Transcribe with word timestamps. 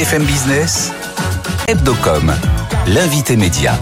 BFM 0.00 0.24
Business, 0.24 0.92
Hebdocom, 1.68 2.32
l'invité 2.86 3.36
média. 3.36 3.78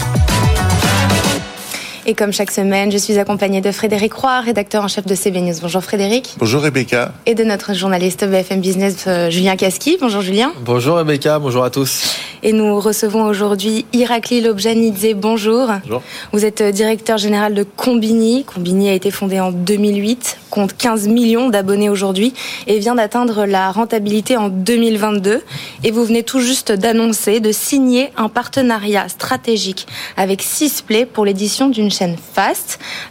Et 2.09 2.15
comme 2.15 2.33
chaque 2.33 2.49
semaine, 2.49 2.91
je 2.91 2.97
suis 2.97 3.19
accompagnée 3.19 3.61
de 3.61 3.71
Frédéric 3.71 4.13
Roy, 4.13 4.39
rédacteur 4.39 4.83
en 4.83 4.87
chef 4.87 5.05
de 5.05 5.13
CB 5.13 5.41
News. 5.41 5.53
Bonjour 5.61 5.83
Frédéric. 5.83 6.37
Bonjour 6.39 6.63
Rebecca. 6.63 7.13
Et 7.27 7.35
de 7.35 7.43
notre 7.43 7.75
journaliste 7.75 8.25
BFM 8.25 8.61
Business, 8.61 9.05
euh, 9.05 9.29
Julien 9.29 9.55
Casqui. 9.55 9.99
Bonjour 10.01 10.21
Julien. 10.21 10.51
Bonjour 10.65 10.97
Rebecca, 10.97 11.37
bonjour 11.37 11.63
à 11.63 11.69
tous. 11.69 12.15
Et 12.41 12.51
nous 12.51 12.79
recevons 12.79 13.25
aujourd'hui 13.25 13.85
Irakli 13.93 14.41
Lobjanidze. 14.41 15.13
Bonjour. 15.17 15.67
Bonjour. 15.83 16.01
Vous 16.31 16.45
êtes 16.45 16.61
euh, 16.61 16.71
directeur 16.71 17.19
général 17.19 17.53
de 17.53 17.61
Combini. 17.63 18.43
Combini 18.43 18.89
a 18.89 18.93
été 18.93 19.11
fondé 19.11 19.39
en 19.39 19.51
2008, 19.51 20.39
compte 20.49 20.75
15 20.75 21.09
millions 21.09 21.49
d'abonnés 21.49 21.89
aujourd'hui 21.89 22.33
et 22.65 22.79
vient 22.79 22.95
d'atteindre 22.95 23.45
la 23.45 23.71
rentabilité 23.71 24.35
en 24.35 24.49
2022. 24.49 25.43
Et 25.83 25.91
vous 25.91 26.05
venez 26.05 26.23
tout 26.23 26.39
juste 26.39 26.71
d'annoncer 26.71 27.39
de 27.39 27.51
signer 27.51 28.09
un 28.17 28.29
partenariat 28.29 29.09
stratégique 29.09 29.85
avec 30.17 30.41
Sisplay 30.41 31.05
pour 31.05 31.25
l'édition 31.25 31.69
d'une 31.69 31.91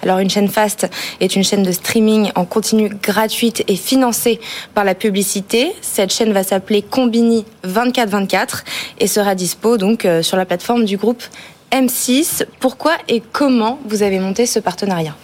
Alors 0.03 0.19
une 0.19 0.31
chaîne 0.31 0.49
Fast 0.49 0.89
est 1.21 1.37
une 1.37 1.45
chaîne 1.45 1.63
de 1.63 1.73
streaming 1.73 2.31
en 2.35 2.45
continu 2.45 2.89
gratuite 2.89 3.65
et 3.69 3.77
financée 3.77 4.41
par 4.75 4.85
la 4.85 4.95
publicité. 4.95 5.73
Cette 5.81 6.13
chaîne 6.13 6.33
va 6.33 6.43
s'appeler 6.43 6.83
Combini 6.83 7.45
2424 7.65 8.65
et 8.99 9.07
sera 9.07 9.35
dispo 9.35 9.77
donc 9.77 10.05
euh, 10.05 10.23
sur 10.23 10.37
la 10.37 10.47
plateforme 10.47 10.85
du 10.85 10.97
groupe 10.97 11.23
M6. 11.73 12.45
Pourquoi 12.61 12.93
et 13.09 13.23
comment 13.33 13.79
vous 13.87 14.03
avez 14.03 14.19
monté 14.19 14.47
ce 14.47 14.59
partenariat? 14.59 15.15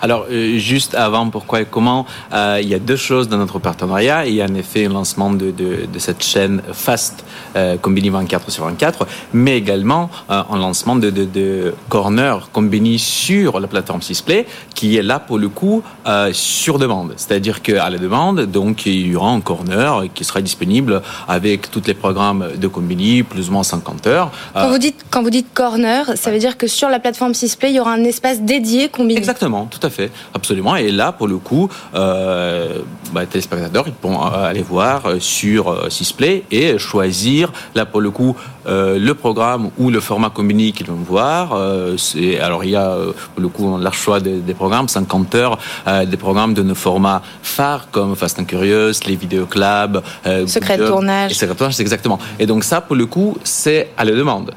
Alors, 0.00 0.26
euh, 0.30 0.58
juste 0.58 0.94
avant, 0.94 1.28
pourquoi 1.30 1.62
et 1.62 1.66
comment, 1.66 2.06
euh, 2.32 2.58
il 2.62 2.68
y 2.68 2.74
a 2.74 2.78
deux 2.78 2.96
choses 2.96 3.28
dans 3.28 3.38
notre 3.38 3.58
partenariat. 3.58 4.26
Il 4.26 4.34
y 4.34 4.42
a 4.42 4.46
en 4.46 4.54
effet 4.54 4.86
un 4.86 4.90
lancement 4.90 5.30
de, 5.30 5.50
de, 5.50 5.86
de 5.92 5.98
cette 5.98 6.22
chaîne 6.22 6.62
Fast, 6.72 7.24
euh, 7.56 7.76
Combini 7.76 8.10
24 8.10 8.50
sur 8.50 8.64
24, 8.64 9.06
mais 9.32 9.56
également 9.56 10.10
euh, 10.30 10.42
un 10.50 10.58
lancement 10.58 10.96
de, 10.96 11.10
de, 11.10 11.24
de 11.24 11.74
Corner 11.88 12.48
Combini 12.52 12.98
sur 12.98 13.60
la 13.60 13.66
plateforme 13.66 14.02
Sisplay, 14.02 14.46
qui 14.74 14.96
est 14.96 15.02
là 15.02 15.18
pour 15.18 15.38
le 15.38 15.48
coup 15.48 15.82
euh, 16.06 16.30
sur 16.32 16.78
demande. 16.78 17.14
C'est-à-dire 17.16 17.62
qu'à 17.62 17.88
la 17.90 17.98
demande, 17.98 18.42
donc, 18.42 18.86
il 18.86 19.08
y 19.08 19.16
aura 19.16 19.30
un 19.30 19.40
corner 19.40 20.04
qui 20.14 20.24
sera 20.24 20.40
disponible 20.40 21.02
avec 21.28 21.70
tous 21.70 21.82
les 21.86 21.94
programmes 21.94 22.50
de 22.56 22.68
Combini, 22.68 23.22
plus 23.22 23.48
ou 23.48 23.52
moins 23.52 23.62
50 23.62 24.06
heures. 24.06 24.30
Quand, 24.54 24.70
vous 24.70 24.78
dites, 24.78 25.04
quand 25.10 25.22
vous 25.22 25.30
dites 25.30 25.48
corner, 25.54 26.12
ça 26.16 26.30
veut 26.30 26.38
dire 26.38 26.56
que 26.56 26.66
sur 26.66 26.88
la 26.88 26.98
plateforme 26.98 27.34
Sisplay, 27.34 27.70
il 27.70 27.76
y 27.76 27.80
aura 27.80 27.92
un 27.92 28.04
espace 28.04 28.40
dédié 28.42 28.88
Combini 28.88 29.18
Exactement, 29.18 29.68
tout 29.70 29.84
à 29.86 29.90
fait, 29.90 30.10
absolument. 30.34 30.76
Et 30.76 30.90
là, 30.90 31.12
pour 31.12 31.28
le 31.28 31.38
coup, 31.38 31.68
euh, 31.94 32.80
bah, 33.12 33.26
téléspectateurs, 33.26 33.84
ils 33.86 33.92
pourront 33.92 34.20
aller 34.22 34.62
voir 34.62 35.02
sur 35.20 35.68
euh, 35.68 35.88
Sisplay 35.88 36.44
et 36.50 36.78
choisir, 36.78 37.52
là, 37.74 37.86
pour 37.86 38.00
le 38.00 38.10
coup, 38.10 38.36
euh, 38.66 38.98
le 38.98 39.14
programme 39.14 39.70
ou 39.78 39.90
le 39.90 40.00
format 40.00 40.30
Combini 40.30 40.72
qu'ils 40.72 40.86
vont 40.86 40.94
voir. 40.94 41.52
Euh, 41.54 41.96
alors, 42.40 42.64
il 42.64 42.70
y 42.70 42.76
a, 42.76 42.90
euh, 42.90 43.12
pour 43.34 43.42
le 43.42 43.48
coup, 43.48 43.64
on 43.66 43.80
a 43.80 43.84
le 43.84 43.90
choix 43.92 44.20
des, 44.20 44.36
des 44.38 44.54
programmes, 44.54 44.88
50 44.88 45.34
heures, 45.34 45.58
euh, 45.86 46.04
des 46.04 46.16
programmes 46.16 46.54
de 46.54 46.62
nos 46.62 46.74
formats 46.74 47.22
phares 47.42 47.90
comme 47.90 48.14
Fast 48.16 48.38
and 48.38 48.44
Curious, 48.44 49.00
les 49.06 49.16
vidéoclubs, 49.16 50.02
euh, 50.26 50.46
Secret 50.46 50.76
de 50.76 50.86
tournage. 50.86 51.32
Et 51.32 51.34
Secret 51.34 51.54
de 51.54 51.58
tournage, 51.58 51.74
c'est 51.74 51.82
exactement. 51.82 52.18
Et 52.38 52.46
donc, 52.46 52.64
ça, 52.64 52.80
pour 52.80 52.96
le 52.96 53.06
coup, 53.06 53.36
c'est 53.44 53.90
à 53.96 54.04
la 54.04 54.12
demande. 54.12 54.52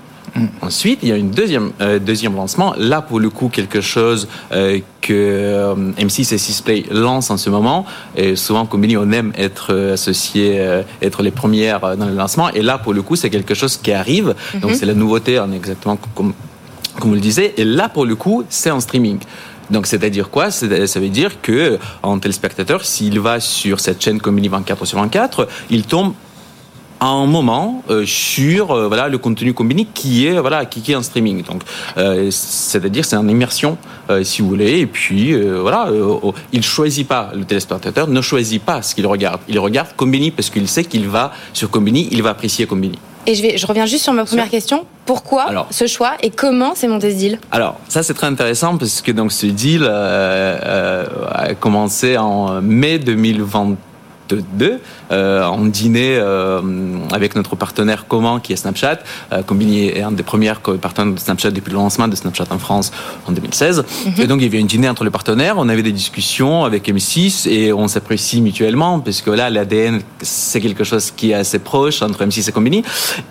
Ensuite, 0.61 0.99
il 1.03 1.09
y 1.09 1.11
a 1.11 1.15
une 1.15 1.31
deuxième 1.31 1.71
euh, 1.81 1.99
deuxième 1.99 2.35
lancement. 2.35 2.73
Là, 2.77 3.01
pour 3.01 3.19
le 3.19 3.29
coup, 3.29 3.49
quelque 3.49 3.81
chose 3.81 4.27
euh, 4.51 4.79
que 5.01 5.13
euh, 5.13 5.75
M6 5.99 6.33
et 6.33 6.37
Sisplay 6.37 6.85
lancent 6.89 7.29
en 7.29 7.37
ce 7.37 7.49
moment. 7.49 7.85
Et 8.15 8.35
souvent, 8.35 8.65
Combini, 8.65 8.97
on 8.97 9.11
aime 9.11 9.31
être 9.37 9.91
associé, 9.93 10.57
être 11.01 11.21
les 11.21 11.31
premières 11.31 11.97
dans 11.97 12.05
le 12.05 12.15
lancement. 12.15 12.49
Et 12.49 12.61
là, 12.61 12.77
pour 12.77 12.93
le 12.93 13.01
coup, 13.01 13.15
c'est 13.15 13.29
quelque 13.29 13.53
chose 13.53 13.77
qui 13.77 13.91
arrive. 13.91 14.33
Donc, 14.61 14.73
c'est 14.73 14.85
la 14.85 14.93
nouveauté, 14.93 15.37
hein, 15.37 15.49
exactement 15.53 15.97
comme 16.15 16.33
comme 16.99 17.09
vous 17.09 17.15
le 17.15 17.21
disiez. 17.21 17.59
Et 17.59 17.65
là, 17.65 17.89
pour 17.89 18.05
le 18.05 18.15
coup, 18.15 18.43
c'est 18.49 18.69
en 18.71 18.79
streaming. 18.79 19.19
Donc, 19.69 19.87
c'est-à-dire 19.87 20.29
quoi? 20.29 20.51
Ça 20.51 20.67
veut 20.67 21.09
dire 21.09 21.41
que 21.41 21.79
en 22.01 22.19
téléspectateur, 22.19 22.85
s'il 22.85 23.19
va 23.19 23.39
sur 23.39 23.79
cette 23.79 24.03
chaîne 24.03 24.19
Combini 24.19 24.47
24 24.47 24.85
sur 24.85 24.99
24, 24.99 25.47
il 25.69 25.83
tombe 25.83 26.13
à 27.03 27.07
un 27.07 27.25
moment 27.25 27.83
euh, 27.89 28.05
sur 28.05 28.71
euh, 28.71 28.87
voilà 28.87 29.09
le 29.09 29.17
contenu 29.17 29.53
Combini 29.53 29.85
qui 29.85 30.25
est 30.25 30.39
voilà 30.39 30.63
qui, 30.65 30.89
est 30.89 30.95
en 30.95 31.03
streaming. 31.03 31.43
Donc 31.43 31.61
euh, 31.97 32.31
c'est-à-dire 32.31 33.03
c'est 33.03 33.17
en 33.17 33.27
immersion 33.27 33.77
si 34.23 34.41
vous 34.41 34.47
voulez. 34.47 34.79
Et 34.79 34.85
puis 34.85 35.35
voilà 35.35 35.91
oh, 35.91 36.33
il 36.53 36.63
choisit 36.63 37.07
pas 37.07 37.31
le 37.35 37.43
téléspectateur 37.43 38.07
ne 38.07 38.21
choisit 38.21 38.61
pas 38.63 38.81
ce 38.81 38.95
qu'il 38.95 39.05
regarde. 39.05 39.41
Il 39.49 39.59
regarde 39.59 39.89
Combini 39.97 40.31
parce 40.31 40.49
qu'il 40.49 40.67
sait 40.67 40.85
qu'il 40.85 41.09
va 41.09 41.33
sur 41.51 41.69
Combini 41.69 42.07
il 42.11 42.23
va 42.23 42.29
apprécier 42.29 42.65
Combini. 42.65 42.99
Et 43.25 43.35
je, 43.35 43.41
vais, 43.41 43.57
je 43.57 43.65
reviens 43.65 43.85
juste 43.85 44.03
sur 44.03 44.13
ma 44.13 44.25
première 44.25 44.49
question. 44.49 44.85
Pourquoi 45.05 45.43
Alors. 45.43 45.67
ce 45.71 45.87
choix 45.87 46.13
et 46.21 46.29
comment 46.29 46.73
c'est 46.75 46.87
monté 46.87 47.11
ce 47.11 47.15
deal? 47.15 47.39
Alors, 47.51 47.77
ça 47.87 48.03
c'est 48.03 48.13
très 48.13 48.27
intéressant 48.27 48.77
parce 48.77 49.01
que 49.01 49.11
donc 49.11 49.31
ce 49.31 49.45
deal 49.45 49.83
euh, 49.83 49.87
euh, 49.89 51.05
a 51.29 51.53
commencé 51.55 52.17
en 52.17 52.61
mai 52.61 52.99
2022. 54.35 54.79
Euh, 55.11 55.45
on 55.51 55.65
dînait 55.65 56.17
euh, 56.17 56.61
avec 57.11 57.35
notre 57.35 57.55
partenaire 57.55 58.07
commun 58.07 58.39
qui 58.41 58.53
est 58.53 58.55
Snapchat. 58.55 58.99
Euh, 59.31 59.43
Combini 59.43 59.87
est 59.87 60.01
un 60.01 60.11
des 60.11 60.23
premiers 60.23 60.53
partenaires 60.81 61.13
de 61.13 61.19
Snapchat 61.19 61.51
depuis 61.51 61.71
le 61.71 61.77
lancement 61.77 62.07
de 62.07 62.15
Snapchat 62.15 62.45
en 62.49 62.59
France 62.59 62.91
en 63.27 63.31
2016. 63.31 63.85
Et 64.19 64.27
donc 64.27 64.39
il 64.39 64.45
y 64.45 64.47
avait 64.47 64.59
une 64.59 64.67
dîner 64.67 64.89
entre 64.89 65.03
les 65.03 65.09
partenaires. 65.09 65.55
On 65.57 65.69
avait 65.69 65.83
des 65.83 65.91
discussions 65.91 66.65
avec 66.65 66.87
M6 66.87 67.49
et 67.49 67.73
on 67.73 67.87
s'apprécie 67.87 68.41
mutuellement 68.41 68.99
parce 68.99 69.21
que 69.21 69.31
là 69.31 69.49
l'ADN 69.49 70.01
c'est 70.21 70.61
quelque 70.61 70.83
chose 70.83 71.11
qui 71.11 71.31
est 71.31 71.35
assez 71.35 71.59
proche 71.59 72.01
entre 72.01 72.23
M6 72.25 72.49
et 72.49 72.51
Combini. 72.51 72.83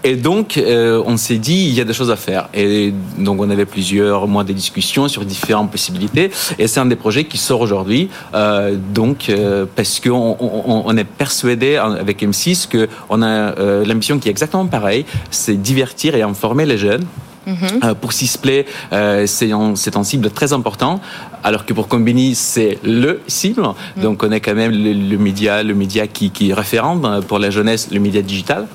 Et 0.04 0.16
donc 0.16 0.56
euh, 0.56 1.02
on 1.06 1.16
s'est 1.16 1.38
dit 1.38 1.66
il 1.68 1.74
y 1.74 1.80
a 1.80 1.84
des 1.84 1.92
choses 1.92 2.10
à 2.10 2.16
faire. 2.16 2.48
Et 2.54 2.92
donc 3.18 3.40
on 3.40 3.50
avait 3.50 3.66
plusieurs 3.66 4.28
mois 4.28 4.44
de 4.44 4.52
discussions 4.52 5.08
sur 5.08 5.24
différentes 5.24 5.70
possibilités. 5.70 6.30
Et 6.58 6.66
c'est 6.66 6.80
un 6.80 6.86
des 6.86 6.96
projets 6.96 7.24
qui 7.24 7.38
sort 7.38 7.60
aujourd'hui. 7.60 8.08
Euh, 8.34 8.76
donc 8.94 9.28
euh, 9.28 9.66
parce 9.74 10.00
qu'on 10.00 10.36
on, 10.38 10.82
on 10.86 10.91
est 10.96 11.04
persuadé 11.04 11.76
avec 11.76 12.22
M6 12.22 12.68
que 12.68 12.88
on 13.08 13.22
a 13.22 13.26
euh, 13.26 13.84
l'ambition 13.84 14.18
qui 14.18 14.28
est 14.28 14.30
exactement 14.30 14.66
pareille, 14.66 15.04
c'est 15.30 15.60
divertir 15.60 16.14
et 16.14 16.22
informer 16.22 16.66
les 16.66 16.78
jeunes. 16.78 17.04
Euh, 17.48 17.94
pour 17.94 18.12
Sisplay, 18.12 18.66
euh, 18.92 19.26
c'est 19.26 19.52
un, 19.52 20.04
cible 20.04 20.30
très 20.30 20.52
important, 20.52 21.00
alors 21.42 21.66
que 21.66 21.72
pour 21.72 21.88
Combini, 21.88 22.34
c'est 22.34 22.78
le 22.84 23.20
cible. 23.26 23.66
Donc, 23.96 24.22
on 24.22 24.30
est 24.30 24.40
quand 24.40 24.54
même 24.54 24.70
le, 24.70 24.92
le 24.92 25.18
média, 25.18 25.62
le 25.62 25.74
média 25.74 26.06
qui, 26.06 26.30
qui 26.30 26.50
est 26.50 26.54
référent 26.54 27.00
euh, 27.04 27.20
pour 27.20 27.38
la 27.38 27.50
jeunesse, 27.50 27.88
le 27.90 28.00
média 28.00 28.22
digital. 28.22 28.66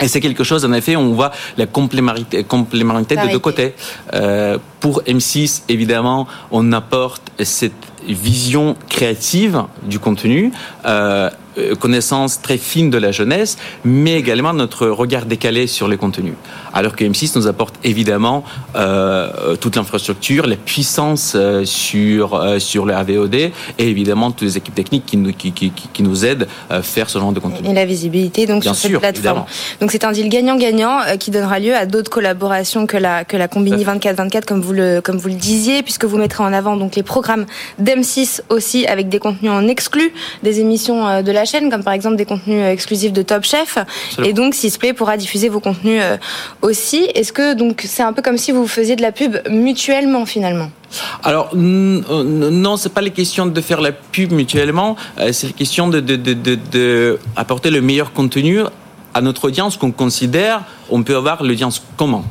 Et 0.00 0.08
c'est 0.08 0.20
quelque 0.20 0.44
chose, 0.44 0.64
en 0.64 0.72
effet, 0.72 0.96
on 0.96 1.12
voit 1.12 1.32
la 1.56 1.66
complémentarité, 1.66 2.44
complémentarité 2.44 3.16
de 3.16 3.32
deux 3.32 3.38
côtés. 3.38 3.74
Euh, 4.14 4.58
pour 4.80 5.02
M6, 5.02 5.62
évidemment, 5.68 6.26
on 6.50 6.72
apporte 6.72 7.32
cette 7.42 7.72
vision 8.06 8.76
créative 8.88 9.64
du 9.82 9.98
contenu, 9.98 10.52
euh, 10.84 11.30
connaissance 11.78 12.40
très 12.42 12.58
fine 12.58 12.90
de 12.90 12.98
la 12.98 13.12
jeunesse, 13.12 13.56
mais 13.84 14.14
également 14.14 14.52
notre 14.52 14.86
regard 14.88 15.26
décalé 15.26 15.66
sur 15.66 15.88
les 15.88 15.96
contenus. 15.96 16.34
Alors 16.72 16.94
que 16.94 17.04
M6 17.04 17.32
nous 17.36 17.46
apporte 17.46 17.74
évidemment 17.84 18.44
euh, 18.74 19.56
toute 19.56 19.76
l'infrastructure, 19.76 20.46
la 20.46 20.56
puissance 20.56 21.32
euh, 21.34 21.64
sur 21.64 22.34
euh, 22.34 22.58
sur 22.58 22.84
le 22.84 22.94
AVOD 22.94 23.34
et 23.34 23.52
évidemment 23.78 24.30
toutes 24.30 24.42
les 24.42 24.56
équipes 24.58 24.74
techniques 24.74 25.06
qui 25.06 25.16
nous 25.16 25.32
qui, 25.32 25.52
qui, 25.52 25.70
qui- 25.70 25.88
qui 25.92 26.02
nous 26.02 26.24
aident 26.24 26.46
à 26.68 26.82
faire 26.82 27.08
ce 27.08 27.18
genre 27.18 27.32
de 27.32 27.40
contenu. 27.40 27.68
et 27.68 27.72
la 27.74 27.86
visibilité 27.86 28.46
donc 28.46 28.62
Bien 28.62 28.74
sur 28.74 28.82
cette 28.82 28.90
sûr, 28.90 29.00
plateforme. 29.00 29.24
évidemment. 29.26 29.46
Donc 29.80 29.90
c'est 29.92 30.04
un 30.04 30.12
deal 30.12 30.28
gagnant-gagnant 30.28 31.00
euh, 31.08 31.16
qui 31.16 31.30
donnera 31.30 31.58
lieu 31.58 31.74
à 31.74 31.86
d'autres 31.86 32.10
collaborations 32.10 32.86
que 32.86 32.96
la 32.98 33.24
que 33.24 33.36
la 33.36 33.48
Combini 33.48 33.84
24-24 33.84 34.44
comme 34.44 34.60
vous 34.60 34.72
le 34.74 35.00
comme 35.00 35.16
vous 35.16 35.28
le 35.28 35.34
disiez 35.34 35.82
puisque 35.82 36.04
vous 36.04 36.18
mettrez 36.18 36.44
en 36.44 36.52
avant 36.52 36.76
donc 36.76 36.96
les 36.96 37.02
programmes 37.02 37.46
d'M6 37.82 38.40
aussi 38.50 38.86
avec 38.86 39.08
des 39.08 39.18
contenus 39.18 39.50
en 39.50 39.66
exclus 39.68 40.12
des 40.42 40.60
émissions 40.60 41.06
euh, 41.06 41.22
de 41.22 41.32
la 41.32 41.45
chaîne 41.46 41.70
comme 41.70 41.82
par 41.82 41.94
exemple 41.94 42.16
des 42.16 42.26
contenus 42.26 42.60
euh, 42.62 42.70
exclusifs 42.70 43.12
de 43.12 43.22
Top 43.22 43.44
Chef 43.44 43.78
Absolument. 43.78 44.28
et 44.28 44.32
donc 44.34 44.54
Sisplay 44.54 44.92
pourra 44.92 45.16
diffuser 45.16 45.48
vos 45.48 45.60
contenus 45.60 46.00
euh, 46.02 46.16
aussi. 46.60 47.08
Est-ce 47.14 47.32
que 47.32 47.54
donc 47.54 47.82
c'est 47.86 48.02
un 48.02 48.12
peu 48.12 48.20
comme 48.20 48.36
si 48.36 48.52
vous 48.52 48.66
faisiez 48.66 48.96
de 48.96 49.02
la 49.02 49.12
pub 49.12 49.36
mutuellement 49.48 50.26
finalement? 50.26 50.70
Alors 51.24 51.50
euh, 51.54 51.58
non, 52.24 52.76
c'est 52.76 52.92
pas 52.92 53.00
les 53.00 53.10
questions 53.10 53.46
de 53.46 53.60
faire 53.60 53.80
la 53.80 53.92
pub 53.92 54.32
mutuellement, 54.32 54.96
c'est 55.32 55.46
la 55.48 55.52
question 55.52 55.88
de, 55.88 56.00
de, 56.00 56.16
de, 56.16 56.34
de, 56.34 56.58
de 56.70 57.18
apporter 57.34 57.70
le 57.70 57.80
meilleur 57.80 58.12
contenu 58.12 58.60
à 59.14 59.22
notre 59.22 59.46
audience 59.46 59.78
qu'on 59.78 59.92
considère 59.92 60.62
on 60.90 61.02
peut 61.02 61.16
avoir 61.16 61.42
l'audience 61.42 61.82
comment 61.96 62.24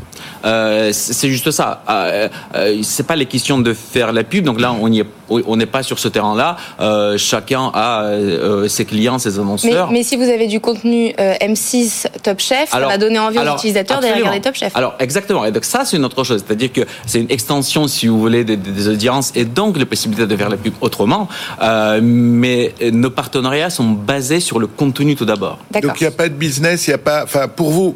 euh, 0.45 0.91
c'est 0.93 1.29
juste 1.29 1.51
ça. 1.51 1.81
Euh, 1.89 2.29
euh, 2.55 2.79
c'est 2.83 3.07
pas 3.07 3.15
les 3.15 3.25
questions 3.25 3.57
de 3.59 3.73
faire 3.73 4.13
la 4.13 4.23
pub. 4.23 4.45
Donc 4.45 4.61
là, 4.61 4.75
on 5.29 5.55
n'est 5.57 5.65
pas 5.65 5.83
sur 5.83 5.99
ce 5.99 6.07
terrain-là. 6.07 6.57
Euh, 6.79 7.17
chacun 7.17 7.71
a 7.73 8.03
euh, 8.03 8.67
ses 8.67 8.85
clients, 8.85 9.17
ses 9.17 9.39
annonceurs. 9.39 9.87
Mais, 9.87 9.99
mais, 9.99 10.03
si 10.03 10.15
vous 10.15 10.23
avez 10.29 10.47
du 10.47 10.59
contenu 10.59 11.09
M6 11.17 12.05
Top 12.21 12.39
Chef, 12.39 12.73
alors, 12.73 12.91
ça 12.91 12.97
va 12.97 13.03
donner 13.03 13.19
envie 13.19 13.39
aux 13.39 13.55
utilisateurs 13.55 13.99
d'aller 13.99 14.19
regarder 14.19 14.41
Top 14.41 14.55
Chef. 14.55 14.75
Alors 14.75 14.95
exactement. 14.99 15.45
Et 15.45 15.51
donc 15.51 15.65
ça, 15.65 15.83
c'est 15.85 15.97
une 15.97 16.05
autre 16.05 16.23
chose. 16.23 16.43
C'est-à-dire 16.45 16.71
que 16.71 16.81
c'est 17.05 17.19
une 17.19 17.31
extension, 17.31 17.87
si 17.87 18.07
vous 18.07 18.19
voulez, 18.19 18.43
des, 18.43 18.57
des, 18.57 18.87
audiences 18.87 19.31
et 19.35 19.45
donc 19.45 19.77
la 19.77 19.85
possibilité 19.85 20.27
de 20.27 20.37
faire 20.37 20.49
la 20.49 20.57
pub 20.57 20.73
autrement. 20.81 21.27
mais 22.01 22.73
nos 22.91 23.09
partenariats 23.09 23.69
sont 23.69 23.89
basés 23.89 24.39
sur 24.39 24.59
le 24.59 24.67
contenu 24.67 25.15
tout 25.15 25.25
d'abord. 25.25 25.57
Donc 25.71 25.99
il 25.99 26.03
n'y 26.03 26.07
a 26.07 26.11
pas 26.11 26.29
de 26.29 26.35
business, 26.35 26.87
il 26.87 26.91
n'y 26.91 26.95
a 26.95 26.99
pas. 26.99 27.23
Enfin, 27.23 27.47
pour 27.47 27.71
vous. 27.71 27.95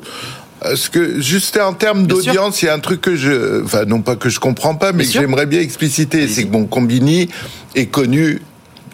Ce 0.76 0.90
que 0.90 1.22
juste 1.22 1.58
en 1.58 1.74
termes 1.74 2.06
d'audience, 2.06 2.62
il 2.62 2.66
y 2.66 2.70
a 2.70 2.74
un 2.74 2.80
truc 2.80 3.02
que 3.02 3.16
je, 3.16 3.64
enfin 3.64 3.86
non 3.86 4.02
pas 4.02 4.16
que 4.16 4.30
je 4.30 4.40
comprends 4.40 4.76
pas, 4.76 4.92
mais 4.92 5.06
que 5.06 5.12
j'aimerais 5.12 5.46
bien 5.46 5.62
expliciter, 5.62 6.28
c'est 6.28 6.44
que 6.44 6.50
bon, 6.50 6.66
Combini 6.66 7.30
est 7.76 7.88
connu 7.88 8.42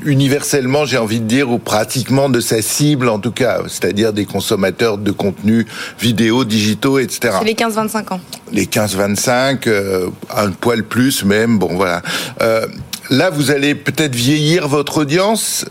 universellement, 0.04 0.86
j'ai 0.86 0.98
envie 0.98 1.20
de 1.20 1.26
dire, 1.26 1.50
ou 1.50 1.58
pratiquement 1.58 2.30
de 2.30 2.40
sa 2.40 2.62
cible, 2.62 3.10
en 3.10 3.20
tout 3.20 3.32
cas, 3.32 3.62
c'est-à-dire 3.68 4.14
des 4.14 4.26
consommateurs 4.26 4.98
de 4.98 5.12
contenu 5.12 5.66
vidéo, 6.00 6.44
digitaux, 6.46 7.00
etc. 7.00 7.38
C'est 7.40 7.46
les 7.46 7.54
15-25 7.54 8.14
ans. 8.14 8.20
Les 8.52 8.66
15-25, 8.66 9.68
euh, 9.68 10.10
un 10.36 10.52
poil 10.52 10.84
plus 10.84 11.24
même, 11.24 11.58
bon 11.58 11.76
voilà. 11.76 12.02
Euh, 12.42 12.68
là, 13.10 13.30
vous 13.30 13.52
allez 13.52 13.75
peut-être 13.75 14.16
vieillir 14.16 14.68
votre 14.68 15.00
audience 15.00 15.66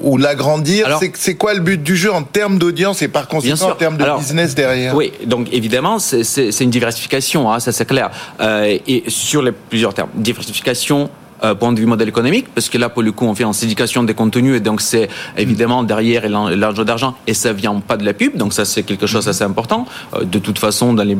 ou 0.00 0.18
l'agrandir 0.18 0.98
C'est 1.14 1.34
quoi 1.36 1.54
le 1.54 1.60
but 1.60 1.82
du 1.82 1.96
jeu 1.96 2.12
en 2.12 2.22
termes 2.22 2.58
d'audience 2.58 3.02
et 3.02 3.08
par 3.08 3.28
conséquent 3.28 3.70
en 3.70 3.74
termes 3.74 3.96
de 3.96 4.18
business 4.18 4.54
derrière? 4.54 4.94
Oui, 4.94 5.12
donc 5.26 5.48
évidemment, 5.52 5.98
c'est 5.98 6.60
une 6.60 6.70
diversification, 6.70 7.50
hein, 7.50 7.60
ça 7.60 7.72
c'est 7.72 7.86
clair. 7.86 8.10
Euh, 8.40 8.78
et 8.86 9.04
sur 9.08 9.42
les 9.42 9.52
plusieurs 9.52 9.94
termes. 9.94 10.10
Diversification 10.14 11.08
euh, 11.44 11.54
point 11.54 11.72
de 11.72 11.78
vue 11.78 11.86
modèle 11.86 12.08
économique, 12.08 12.46
parce 12.54 12.68
que 12.68 12.78
là, 12.78 12.88
pour 12.88 13.02
le 13.02 13.12
coup, 13.12 13.26
on 13.26 13.34
fait 13.34 13.44
en 13.44 13.52
syndication 13.52 14.02
des 14.02 14.14
contenus, 14.14 14.56
et 14.56 14.60
donc 14.60 14.80
c'est 14.80 15.08
évidemment 15.36 15.82
derrière 15.82 16.28
l'argent 16.28 16.84
d'argent, 16.84 17.14
et 17.26 17.34
ça 17.34 17.52
vient 17.52 17.80
pas 17.80 17.96
de 17.96 18.04
la 18.04 18.14
pub, 18.14 18.36
donc 18.36 18.52
ça 18.52 18.64
c'est 18.64 18.82
quelque 18.82 19.06
chose 19.06 19.26
d'assez 19.26 19.44
important. 19.44 19.86
Euh, 20.14 20.24
de 20.24 20.38
toute 20.38 20.58
façon, 20.58 20.92
dans 20.94 21.04
les, 21.04 21.16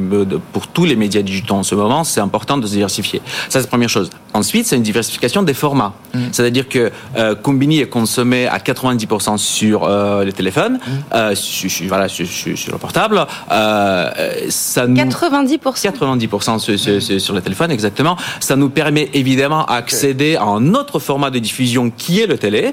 pour 0.53 0.69
tous 0.69 0.85
les 0.85 0.97
médias 0.97 1.23
digitaux 1.23 1.55
en 1.55 1.63
ce 1.63 1.75
moment, 1.75 2.05
c'est 2.05 2.21
important 2.21 2.59
de 2.59 2.67
se 2.67 2.73
diversifier. 2.73 3.21
Ça, 3.49 3.61
c'est 3.61 3.63
la 3.63 3.67
première 3.67 3.89
chose. 3.89 4.11
Ensuite, 4.35 4.67
c'est 4.67 4.77
une 4.77 4.83
diversification 4.83 5.43
des 5.43 5.55
formats. 5.55 5.93
Mm. 6.15 6.19
C'est-à-dire 6.33 6.69
que 6.69 6.91
euh, 7.17 7.35
Combini 7.35 7.81
est 7.81 7.89
consommé 7.89 8.47
à 8.47 8.59
90% 8.59 9.37
sur 9.37 9.85
euh, 9.85 10.25
les 10.25 10.33
téléphones, 10.33 10.75
mm. 10.75 10.91
euh, 11.15 11.35
sur, 11.35 11.71
voilà, 11.89 12.09
sur, 12.09 12.27
sur, 12.27 12.73
le 12.73 12.79
portable. 12.79 13.27
Euh, 13.51 14.11
ça 14.49 14.87
nous, 14.87 14.97
90% 14.97 15.59
90% 15.59 16.59
sur, 16.59 16.79
sur, 16.79 17.21
sur, 17.21 17.35
le 17.35 17.41
téléphone, 17.41 17.71
exactement. 17.71 18.17
Ça 18.41 18.57
nous 18.57 18.71
permet 18.71 19.11
évidemment 19.13 19.67
d'accéder 20.13 20.37
à 20.37 20.45
un 20.45 20.75
autre 20.75 20.99
format 20.99 21.31
de 21.31 21.39
diffusion 21.39 21.91
qui 21.91 22.21
est 22.21 22.27
le 22.27 22.39
télé, 22.39 22.73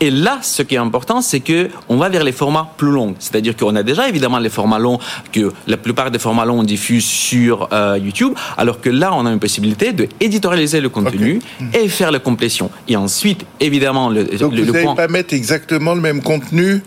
et 0.00 0.10
là, 0.10 0.40
ce 0.42 0.62
qui 0.62 0.74
est 0.74 0.78
important, 0.78 1.22
c'est 1.22 1.38
que 1.40 1.70
on 1.88 1.96
va 1.96 2.08
vers 2.08 2.24
les 2.24 2.32
formats 2.32 2.68
plus 2.76 2.90
longs. 2.90 3.14
C'est-à-dire 3.20 3.56
qu'on 3.56 3.76
a 3.76 3.82
déjà 3.84 4.08
évidemment 4.08 4.38
les 4.40 4.48
formats 4.48 4.80
longs 4.80 4.98
que 5.32 5.52
la 5.68 5.76
plupart 5.76 6.10
des 6.10 6.18
formats 6.18 6.44
longs 6.44 6.58
on 6.58 6.62
diffuse 6.64 7.04
sur 7.04 7.68
euh, 7.72 7.96
YouTube, 8.02 8.34
alors 8.56 8.80
que 8.80 8.90
là, 8.90 9.12
on 9.14 9.24
a 9.24 9.30
une 9.30 9.38
possibilité 9.38 9.92
de 9.92 10.08
éditorialiser 10.20 10.80
le 10.80 10.88
contenu 10.88 11.40
et 11.72 11.88
faire 11.88 12.10
la 12.10 12.18
complétion. 12.18 12.70
Et 12.88 12.96
ensuite, 12.96 13.46
évidemment, 13.60 14.08
le, 14.08 14.24
Donc 14.24 14.52
le, 14.52 14.64
vous 14.64 14.72
n'allez 14.72 14.94
pas 14.96 15.08
mettre 15.08 15.32
exactement 15.32 15.94
le 15.94 16.00
même 16.00 16.22
contenu 16.22 16.82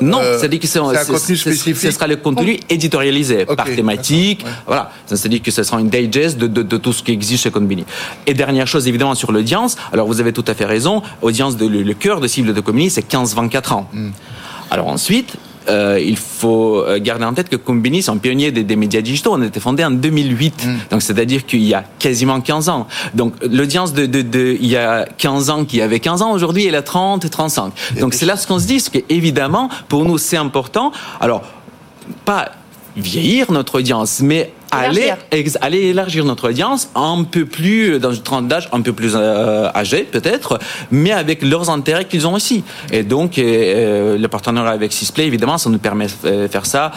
non, 0.00 0.20
euh, 0.20 0.38
c'est-à-dire 0.38 0.60
que 0.60 0.66
c'est 0.66 0.78
un 0.78 1.04
contenu 1.04 1.36
spécifique. 1.36 1.76
Ce 1.76 1.90
sera 1.90 2.06
le 2.06 2.16
contenu 2.16 2.60
éditorialisé 2.68 3.46
par 3.46 3.64
thématique. 3.64 4.44
Voilà, 4.66 4.90
c'est-à-dire 5.06 5.42
que 5.42 5.50
ce 5.50 5.62
sera 5.62 5.80
une 5.80 5.88
digest 5.88 6.36
de, 6.38 6.46
de, 6.46 6.62
de, 6.62 6.76
tout 6.76 6.92
ce 6.92 7.02
qui 7.02 7.12
existe 7.12 7.44
chez 7.44 7.50
Conbini. 7.50 7.84
Et 8.26 8.34
dernière 8.34 8.66
chose, 8.66 8.86
évidemment, 8.88 9.14
sur 9.14 9.32
l'audience. 9.32 9.76
Alors, 9.92 10.06
vous 10.06 10.20
avez 10.20 10.32
tout 10.32 10.44
à 10.46 10.54
fait 10.54 10.66
raison. 10.66 11.02
Audience 11.22 11.56
de 11.56 11.66
le, 11.66 11.94
cœur 11.94 12.20
de 12.20 12.28
cible 12.28 12.52
de 12.52 12.60
Combini, 12.60 12.90
c'est 12.90 13.08
15-24 13.10 13.72
ans. 13.72 13.88
Hmm. 13.92 14.10
Alors 14.70 14.88
ensuite, 14.88 15.36
euh, 15.68 16.00
il 16.00 16.16
faut 16.16 16.78
euh, 16.78 16.98
garder 17.00 17.24
en 17.24 17.32
tête 17.32 17.48
que 17.48 17.56
Combini, 17.56 18.02
c'est 18.02 18.10
un 18.10 18.18
pionnier 18.18 18.52
des, 18.52 18.64
des, 18.64 18.76
médias 18.76 19.00
digitaux. 19.00 19.32
On 19.34 19.42
a 19.42 19.46
été 19.46 19.60
fondé 19.60 19.84
en 19.84 19.90
2008. 19.90 20.64
Mm. 20.64 20.76
Donc, 20.90 21.02
c'est-à-dire 21.02 21.44
qu'il 21.44 21.64
y 21.64 21.74
a 21.74 21.84
quasiment 21.98 22.40
15 22.40 22.68
ans. 22.68 22.86
Donc, 23.14 23.34
l'audience 23.42 23.92
de, 23.92 24.06
de, 24.06 24.22
de, 24.22 24.56
il 24.60 24.68
y 24.68 24.76
a 24.76 25.06
15 25.18 25.50
ans 25.50 25.64
qui 25.64 25.80
avait 25.80 26.00
15 26.00 26.22
ans, 26.22 26.32
aujourd'hui, 26.32 26.66
elle 26.66 26.74
a 26.74 26.82
30 26.82 27.24
et 27.24 27.30
35. 27.30 27.72
Donc, 28.00 28.14
c'est 28.14 28.26
là 28.26 28.36
ce 28.36 28.46
qu'on 28.46 28.58
se 28.58 28.66
dit, 28.66 28.82
que 28.82 28.98
évidemment, 29.08 29.68
pour 29.88 30.04
nous, 30.04 30.18
c'est 30.18 30.36
important. 30.36 30.92
Alors, 31.20 31.42
pas 32.24 32.52
vieillir 32.96 33.52
notre 33.52 33.78
audience, 33.78 34.20
mais 34.20 34.52
aller, 34.78 35.12
aller 35.60 35.78
élargir 35.78 36.24
notre 36.24 36.48
audience 36.48 36.90
un 36.94 37.24
peu 37.24 37.46
plus, 37.46 37.98
dans 37.98 38.12
une 38.12 38.22
tranche 38.22 38.44
d'âge 38.44 38.68
un 38.72 38.80
peu 38.80 38.92
plus 38.92 39.12
euh, 39.14 39.68
âgée 39.74 40.04
peut-être, 40.04 40.58
mais 40.90 41.12
avec 41.12 41.42
leurs 41.42 41.70
intérêts 41.70 42.04
qu'ils 42.04 42.26
ont 42.26 42.34
aussi. 42.34 42.64
Et 42.92 43.02
donc, 43.02 43.38
euh, 43.38 43.42
euh, 43.44 44.18
le 44.18 44.28
partenariat 44.28 44.72
avec 44.72 44.92
Sisplay, 44.92 45.26
évidemment, 45.26 45.58
ça 45.58 45.70
nous 45.70 45.78
permet 45.78 46.06
de 46.06 46.48
faire 46.48 46.66
ça 46.66 46.92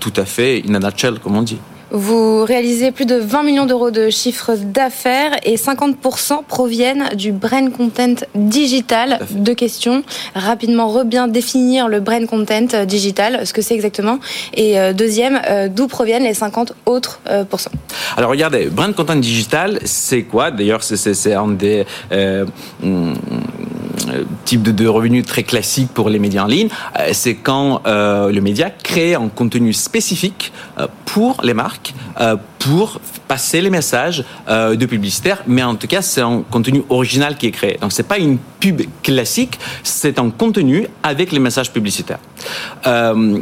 tout 0.00 0.12
à 0.16 0.24
fait 0.24 0.62
in 0.68 0.74
a 0.74 0.78
nutshell, 0.78 1.18
comme 1.18 1.36
on 1.36 1.42
dit. 1.42 1.58
Vous 1.90 2.44
réalisez 2.44 2.90
plus 2.90 3.06
de 3.06 3.14
20 3.14 3.42
millions 3.44 3.66
d'euros 3.66 3.92
de 3.92 4.10
chiffre 4.10 4.54
d'affaires 4.56 5.36
et 5.44 5.56
50% 5.56 6.44
proviennent 6.46 7.10
du 7.14 7.30
brain 7.30 7.70
content 7.70 8.14
digital. 8.34 9.20
Deux 9.30 9.54
questions. 9.54 10.02
Rapidement, 10.34 10.88
re-bien 10.88 11.28
définir 11.28 11.88
le 11.88 12.00
brain 12.00 12.26
content 12.26 12.84
digital, 12.84 13.46
ce 13.46 13.52
que 13.52 13.62
c'est 13.62 13.74
exactement. 13.74 14.18
Et 14.54 14.80
euh, 14.80 14.92
deuxième, 14.92 15.40
euh, 15.48 15.68
d'où 15.68 15.86
proviennent 15.86 16.24
les 16.24 16.34
50 16.34 16.72
autres 16.86 17.20
euh, 17.30 17.44
pourcents? 17.44 17.70
Alors 18.16 18.30
regardez, 18.30 18.66
brain 18.66 18.92
content 18.92 19.16
digital, 19.16 19.78
c'est 19.84 20.22
quoi? 20.22 20.50
D'ailleurs, 20.50 20.82
c'est 20.82 21.34
un 21.34 21.48
des... 21.48 21.86
Hmm, 22.82 23.14
type 24.44 24.62
de, 24.62 24.86
revenus 24.86 25.24
très 25.24 25.42
classique 25.42 25.90
pour 25.92 26.08
les 26.08 26.18
médias 26.18 26.44
en 26.44 26.46
ligne, 26.46 26.68
c'est 27.12 27.34
quand 27.34 27.82
le 27.86 28.40
média 28.40 28.70
crée 28.70 29.14
un 29.14 29.28
contenu 29.28 29.72
spécifique 29.72 30.52
pour 31.04 31.40
les 31.42 31.54
marques 31.54 31.94
euh, 32.20 32.36
pour 32.66 33.00
passer 33.28 33.60
les 33.60 33.70
messages 33.70 34.24
euh, 34.48 34.74
de 34.74 34.86
publicitaires, 34.86 35.42
mais 35.46 35.62
en 35.62 35.76
tout 35.76 35.86
cas, 35.86 36.02
c'est 36.02 36.20
un 36.20 36.42
contenu 36.50 36.82
original 36.88 37.36
qui 37.36 37.46
est 37.46 37.52
créé. 37.52 37.78
Donc, 37.80 37.92
c'est 37.92 38.08
pas 38.08 38.18
une 38.18 38.38
pub 38.58 38.82
classique, 39.02 39.58
c'est 39.84 40.18
un 40.18 40.30
contenu 40.30 40.88
avec 41.02 41.30
les 41.30 41.38
messages 41.38 41.72
publicitaires. 41.72 42.18
Euh, 42.86 43.38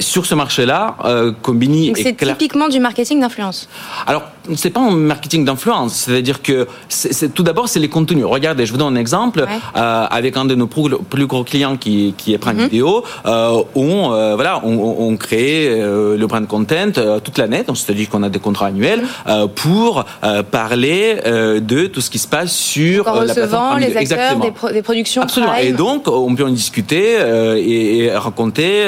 sur 0.00 0.26
ce 0.26 0.34
marché-là, 0.34 0.96
Combini 1.42 1.92
c'est 1.96 2.16
typiquement 2.16 2.68
du 2.68 2.80
marketing 2.80 3.20
d'influence. 3.20 3.68
Alors, 4.06 4.24
c'est 4.56 4.70
pas 4.70 4.80
un 4.80 4.90
marketing 4.90 5.44
d'influence, 5.44 5.94
c'est-à-dire 5.94 6.42
que 6.42 6.66
c'est, 6.88 7.32
tout 7.32 7.42
d'abord, 7.42 7.68
c'est 7.68 7.80
les 7.80 7.88
contenus. 7.88 8.24
Regardez, 8.24 8.66
je 8.66 8.72
vous 8.72 8.78
donne 8.78 8.96
un 8.96 9.00
exemple 9.00 9.46
avec 9.74 10.36
un 10.36 10.44
de 10.44 10.54
nos 10.54 10.66
plus 10.66 11.26
gros 11.26 11.44
clients 11.44 11.76
qui, 11.76 12.14
qui 12.16 12.34
est 12.34 12.38
Prime 12.38 12.58
mhm. 12.58 12.68
Video, 12.68 13.04
on 13.24 14.08
voilà, 14.34 14.60
on, 14.64 14.96
on 15.08 15.16
crée 15.16 15.68
le 15.80 16.26
brand 16.26 16.46
content 16.46 16.90
toute 17.22 17.38
l'année, 17.38 17.62
donc 17.62 17.76
c'est-à-dire 17.78 18.08
qu'on 18.08 18.23
a 18.24 18.28
des 18.28 18.38
contrats 18.38 18.66
annuels 18.66 19.02
euh, 19.26 19.46
pour 19.46 20.04
euh, 20.22 20.42
parler 20.42 21.16
euh, 21.26 21.60
de 21.60 21.86
tout 21.86 22.00
ce 22.00 22.10
qui 22.10 22.18
se 22.18 22.28
passe 22.28 22.52
sur 22.54 23.08
en 23.08 23.20
recevant 23.20 23.76
les 23.76 23.96
acteurs 23.96 24.38
des, 24.72 24.82
productions. 24.82 25.22
Absolument. 25.22 25.54
Et 25.54 25.72
donc 25.72 26.08
on 26.08 26.34
peut 26.34 26.44
en 26.44 26.50
discuter 26.50 27.16
et, 27.56 28.10
raconter 28.14 28.86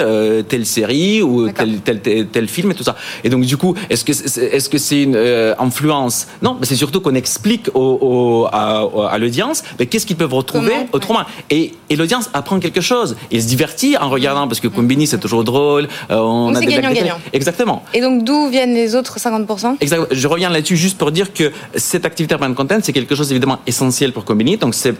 telle 0.48 0.66
série 0.66 1.22
ou 1.22 1.48
tel, 1.50 1.80
tel, 1.80 2.00
tel, 2.00 2.48
film 2.48 2.70
et 2.70 2.74
tout 2.74 2.84
ça. 2.84 2.96
Et 3.24 3.28
donc 3.28 3.44
du 3.44 3.56
coup, 3.56 3.74
est-ce 3.90 4.04
que 4.04 4.12
est-ce 4.12 4.68
que 4.68 4.78
c'est 4.78 5.02
une 5.02 5.16
influence? 5.58 6.26
Non, 6.42 6.56
mais 6.58 6.66
c'est 6.66 6.76
surtout 6.76 7.00
qu'on 7.00 7.14
explique 7.14 7.68
au, 7.74 8.46
à, 8.52 9.16
l'audience 9.18 9.62
qu'est-ce 9.90 10.06
qu'ils 10.06 10.16
peuvent 10.16 10.34
retrouver 10.34 10.74
autrement? 10.92 11.20
Et, 11.50 11.72
et 11.90 11.96
l'audience 11.96 12.30
apprend 12.34 12.58
quelque 12.60 12.80
chose. 12.80 13.16
Il 13.30 13.42
se 13.42 13.48
divertit 13.48 13.96
en 13.96 14.08
regardant 14.08 14.48
parce 14.48 14.60
que 14.60 14.68
Combini 14.68 15.06
c'est 15.06 15.18
toujours 15.18 15.44
drôle. 15.44 15.88
on 16.10 16.54
a 16.54 16.60
des 16.60 16.66
gagnant, 16.66 16.92
gagnant. 16.92 17.18
Exactement. 17.32 17.82
Et 17.94 18.00
donc 18.00 18.24
d'où 18.24 18.48
viennent 18.48 18.74
les 18.74 18.94
autres 18.94 19.18
50% 19.30 19.76
Exactement. 19.80 20.08
Je 20.10 20.28
reviens 20.28 20.50
là-dessus 20.50 20.76
juste 20.76 20.98
pour 20.98 21.10
dire 21.10 21.32
que 21.32 21.52
cette 21.74 22.04
activité 22.04 22.36
brand 22.36 22.54
content, 22.54 22.78
c'est 22.82 22.92
quelque 22.92 23.14
chose 23.14 23.30
évidemment 23.30 23.58
essentiel 23.66 24.12
pour 24.12 24.24
Combini. 24.24 24.56
Donc 24.56 24.74
c'est 24.74 24.94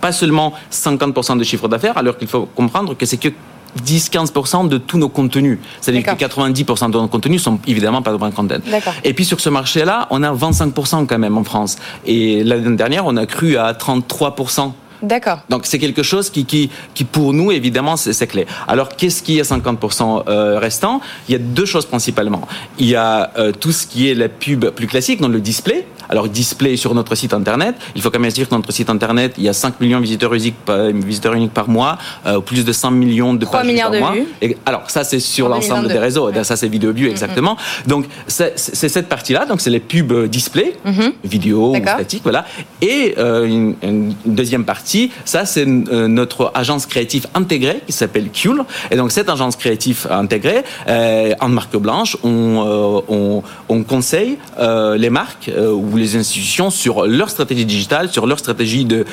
pas 0.00 0.12
seulement 0.12 0.54
50% 0.70 1.38
de 1.38 1.44
chiffre 1.44 1.68
d'affaires, 1.68 1.96
alors 1.98 2.16
qu'il 2.16 2.28
faut 2.28 2.46
comprendre 2.54 2.96
que 2.96 3.06
c'est 3.06 3.16
que 3.16 3.28
10-15% 3.84 4.68
de 4.68 4.78
tous 4.78 4.98
nos 4.98 5.08
contenus. 5.08 5.58
C'est-à-dire 5.80 6.02
que 6.02 6.24
90% 6.24 6.90
de 6.90 6.98
nos 6.98 7.08
contenus 7.08 7.42
sont 7.42 7.58
évidemment 7.66 8.02
pas 8.02 8.12
de 8.12 8.16
brand 8.16 8.32
content. 8.32 8.58
Et 9.04 9.12
puis 9.12 9.24
sur 9.24 9.40
ce 9.40 9.50
marché-là, 9.50 10.06
on 10.10 10.22
a 10.22 10.32
25% 10.32 11.06
quand 11.06 11.18
même 11.18 11.36
en 11.36 11.44
France. 11.44 11.76
Et 12.06 12.42
l'année 12.44 12.76
dernière, 12.76 13.06
on 13.06 13.16
a 13.16 13.26
cru 13.26 13.56
à 13.56 13.72
33%. 13.72 14.72
D'accord. 15.02 15.40
Donc 15.48 15.66
c'est 15.66 15.78
quelque 15.78 16.02
chose 16.02 16.30
qui, 16.30 16.44
qui, 16.44 16.70
qui 16.94 17.04
pour 17.04 17.32
nous 17.32 17.52
évidemment 17.52 17.96
c'est 17.96 18.26
clé. 18.26 18.46
Alors 18.66 18.88
qu'est-ce 18.96 19.22
qui 19.22 19.38
est 19.38 19.50
50% 19.50 20.24
euh, 20.28 20.58
restant? 20.58 21.00
Il 21.28 21.32
y 21.32 21.34
a 21.34 21.38
deux 21.38 21.66
choses 21.66 21.86
principalement. 21.86 22.46
Il 22.78 22.86
y 22.86 22.96
a 22.96 23.30
euh, 23.38 23.52
tout 23.52 23.72
ce 23.72 23.86
qui 23.86 24.10
est 24.10 24.14
la 24.14 24.28
pub 24.28 24.66
plus 24.70 24.86
classique 24.86 25.20
dans 25.20 25.28
le 25.28 25.40
display 25.40 25.86
alors 26.08 26.28
display 26.28 26.76
sur 26.76 26.94
notre 26.94 27.14
site 27.14 27.32
internet. 27.34 27.74
Il 27.94 28.02
faut 28.02 28.10
quand 28.10 28.18
même 28.20 28.30
dire 28.30 28.48
que 28.48 28.54
notre 28.54 28.72
site 28.72 28.90
internet, 28.90 29.34
il 29.38 29.44
y 29.44 29.48
a 29.48 29.52
5 29.52 29.80
millions 29.80 29.98
de 29.98 30.04
visiteurs 30.04 30.34
uniques, 30.34 30.56
visiteurs 30.94 31.34
uniques 31.34 31.52
par 31.54 31.68
mois, 31.68 31.98
euh, 32.26 32.40
plus 32.40 32.64
de 32.64 32.72
100 32.72 32.90
millions 32.92 33.34
de 33.34 33.44
pages 33.46 33.66
milliards 33.66 33.90
par 33.90 33.94
de 34.00 34.04
mois. 34.04 34.12
vues. 34.12 34.26
Et, 34.42 34.56
alors 34.66 34.90
ça 34.90 35.04
c'est 35.04 35.20
sur 35.20 35.48
l'ensemble 35.48 35.88
des 35.88 35.98
réseaux, 35.98 36.30
ça 36.42 36.56
c'est 36.56 36.68
vidéo 36.68 36.92
view 36.92 37.08
exactement. 37.08 37.56
Donc 37.86 38.06
c'est 38.26 38.56
cette 38.56 39.08
partie-là, 39.08 39.46
donc 39.46 39.60
c'est 39.60 39.70
les 39.70 39.80
pubs 39.80 40.26
display, 40.28 40.74
Mhm. 40.84 41.12
vidéo 41.24 41.74
ou 41.74 41.76
statique, 41.76 42.22
voilà. 42.22 42.44
Et 42.82 43.14
euh, 43.18 43.46
une, 43.46 43.74
une, 43.82 44.14
deuxième 44.26 44.64
partie, 44.64 45.10
ça 45.24 45.44
c'est 45.44 45.66
euh, 45.66 46.06
notre 46.08 46.50
agence 46.54 46.86
créative 46.86 47.26
intégrée 47.34 47.80
qui 47.86 47.92
s'appelle 47.92 48.28
Cule. 48.30 48.62
Et 48.90 48.96
donc 48.96 49.10
cette 49.12 49.28
agence 49.28 49.56
créative 49.56 50.06
intégrée, 50.10 50.62
euh, 50.88 51.34
en 51.40 51.48
marque 51.48 51.76
blanche, 51.76 52.16
on, 52.22 52.64
euh, 52.66 53.00
on, 53.08 53.42
on 53.68 53.82
conseille 53.82 54.38
euh, 54.58 54.96
les 54.96 55.10
marques 55.10 55.50
euh, 55.54 55.72
ou 55.72 55.96
les 55.98 56.16
institutions 56.16 56.70
sur 56.70 57.06
leur 57.06 57.30
stratégie 57.30 57.66
digitale, 57.66 58.10
sur 58.10 58.26
leur 58.26 58.38
stratégie 58.38 58.84
de, 58.84 59.04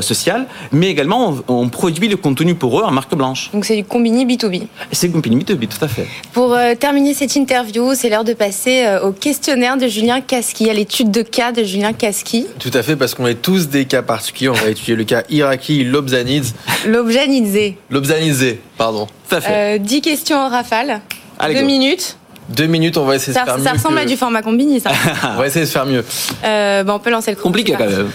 sociale, 0.00 0.46
mais 0.72 0.88
également 0.88 1.42
on, 1.48 1.62
on, 1.62 1.68
produit 1.68 2.08
le 2.08 2.16
contenu 2.16 2.54
pour 2.54 2.80
eux 2.80 2.82
en 2.82 2.90
marque 2.90 3.14
blanche. 3.14 3.50
Donc 3.52 3.64
c'est 3.64 3.76
du 3.76 3.84
Combini 3.84 4.24
B2B. 4.26 4.66
C'est 4.92 5.08
du 5.08 5.12
Combini 5.12 5.42
B2B, 5.44 5.68
tout 5.68 5.84
à 5.84 5.88
fait. 5.88 6.06
Pour 6.32 6.56
terminer 6.78 7.14
cette 7.14 7.36
interview, 7.36 7.94
c'est 7.94 8.08
l'heure 8.08 8.24
de 8.24 8.32
passer 8.34 8.98
au 9.02 9.12
questionnaire 9.12 9.76
de 9.76 9.86
Julien 9.86 10.20
Casqui, 10.20 10.70
à 10.70 10.72
l'étude 10.72 11.10
de 11.10 11.22
cas 11.22 11.52
de 11.52 11.64
Julien 11.64 11.92
Casqui. 11.92 12.46
Tout 12.58 12.70
à 12.74 12.82
fait, 12.82 12.96
parce 12.96 13.14
qu'on 13.14 13.26
est 13.26 13.40
tous 13.42 13.68
des 13.68 13.84
cas 13.84 14.02
particuliers. 14.02 14.50
On 14.50 14.54
va 14.54 14.68
étudier 14.70 14.96
le 14.96 15.04
cas 15.04 15.22
iraki 15.30 15.84
Lobzanidze. 15.84 16.54
Lobzanidze. 16.86 17.74
Lobzanidze, 17.90 18.56
pardon. 18.76 19.06
Tout 19.28 19.36
à 19.36 19.40
fait. 19.40 19.76
Euh, 19.76 19.78
10 19.78 20.00
questions 20.00 20.36
en 20.36 20.48
rafale. 20.48 21.00
Allez, 21.38 21.54
Deux 21.54 21.60
go. 21.60 21.66
minutes. 21.66 22.16
Deux 22.50 22.66
minutes, 22.66 22.96
on 22.96 23.04
va 23.04 23.16
essayer 23.16 23.32
ça, 23.32 23.40
de 23.40 23.46
faire 23.46 23.54
ça 23.54 23.60
mieux. 23.60 23.64
Ça 23.64 23.72
ressemble 23.72 23.96
que... 23.96 24.02
à 24.02 24.04
du 24.06 24.16
format 24.16 24.42
combini, 24.42 24.80
ça. 24.80 24.90
on 25.34 25.38
va 25.38 25.46
essayer 25.46 25.64
de 25.64 25.70
faire 25.70 25.86
mieux. 25.86 26.04
Euh, 26.44 26.84
bon, 26.84 26.94
on 26.94 26.98
peut 26.98 27.10
lancer 27.10 27.30
le 27.30 27.36
chrono. 27.36 27.50
Compliqué 27.50 27.74
quand 27.78 27.88
même. 27.88 28.10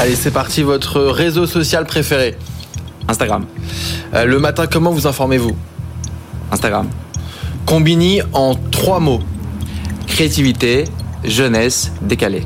Allez, 0.00 0.14
c'est 0.14 0.30
parti. 0.30 0.62
Votre 0.62 1.00
réseau 1.02 1.46
social 1.46 1.84
préféré 1.84 2.36
Instagram. 3.08 3.46
Euh, 4.14 4.24
le 4.24 4.38
matin, 4.38 4.66
comment 4.70 4.90
vous 4.90 5.06
informez-vous? 5.06 5.56
Instagram. 6.52 6.88
Combini 7.66 8.20
en 8.32 8.54
trois 8.54 9.00
mots. 9.00 9.20
Créativité, 10.06 10.84
jeunesse, 11.24 11.92
décalé. 12.02 12.44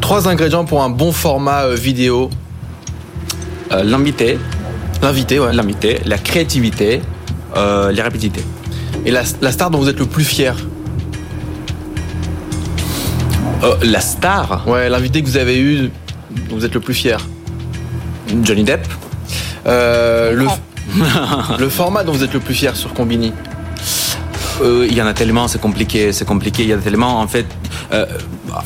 Trois 0.00 0.28
ingrédients 0.28 0.64
pour 0.64 0.82
un 0.82 0.90
bon 0.90 1.12
format 1.12 1.64
euh, 1.64 1.74
vidéo. 1.74 2.30
Euh, 3.72 3.82
l'invité. 3.84 4.38
L'invité, 5.02 5.38
ouais. 5.38 5.52
L'invité, 5.52 6.00
la 6.04 6.18
créativité, 6.18 7.02
euh, 7.56 7.92
les 7.92 8.02
rapidités. 8.02 8.42
Et 9.06 9.12
la, 9.12 9.22
la, 9.40 9.52
star 9.52 9.70
dont 9.70 9.78
vous 9.78 9.88
êtes 9.88 10.00
le 10.00 10.06
plus 10.06 10.24
fier 10.24 10.56
euh, 13.62 13.76
La 13.82 14.00
star 14.00 14.64
Ouais, 14.66 14.88
l'invité 14.88 15.22
que 15.22 15.26
vous 15.28 15.36
avez 15.36 15.58
eu, 15.58 15.90
dont 16.50 16.56
vous 16.56 16.64
êtes 16.64 16.74
le 16.74 16.80
plus 16.80 16.92
fier. 16.92 17.24
Johnny 18.42 18.64
Depp. 18.64 18.84
Euh, 19.66 20.32
le, 20.32 20.46
le 21.58 21.68
format 21.68 22.02
dont 22.02 22.12
vous 22.12 22.24
êtes 22.24 22.34
le 22.34 22.40
plus 22.40 22.54
fier 22.54 22.74
sur 22.74 22.92
Combini 22.94 23.32
euh, 24.62 24.86
il 24.88 24.96
y 24.96 25.02
en 25.02 25.06
a 25.06 25.12
tellement, 25.12 25.48
c'est 25.48 25.60
compliqué, 25.60 26.12
c'est 26.12 26.24
compliqué. 26.24 26.62
Il 26.62 26.70
y 26.70 26.74
en 26.74 26.78
a 26.78 26.80
tellement, 26.80 27.20
en 27.20 27.28
fait, 27.28 27.44
euh, 27.92 28.06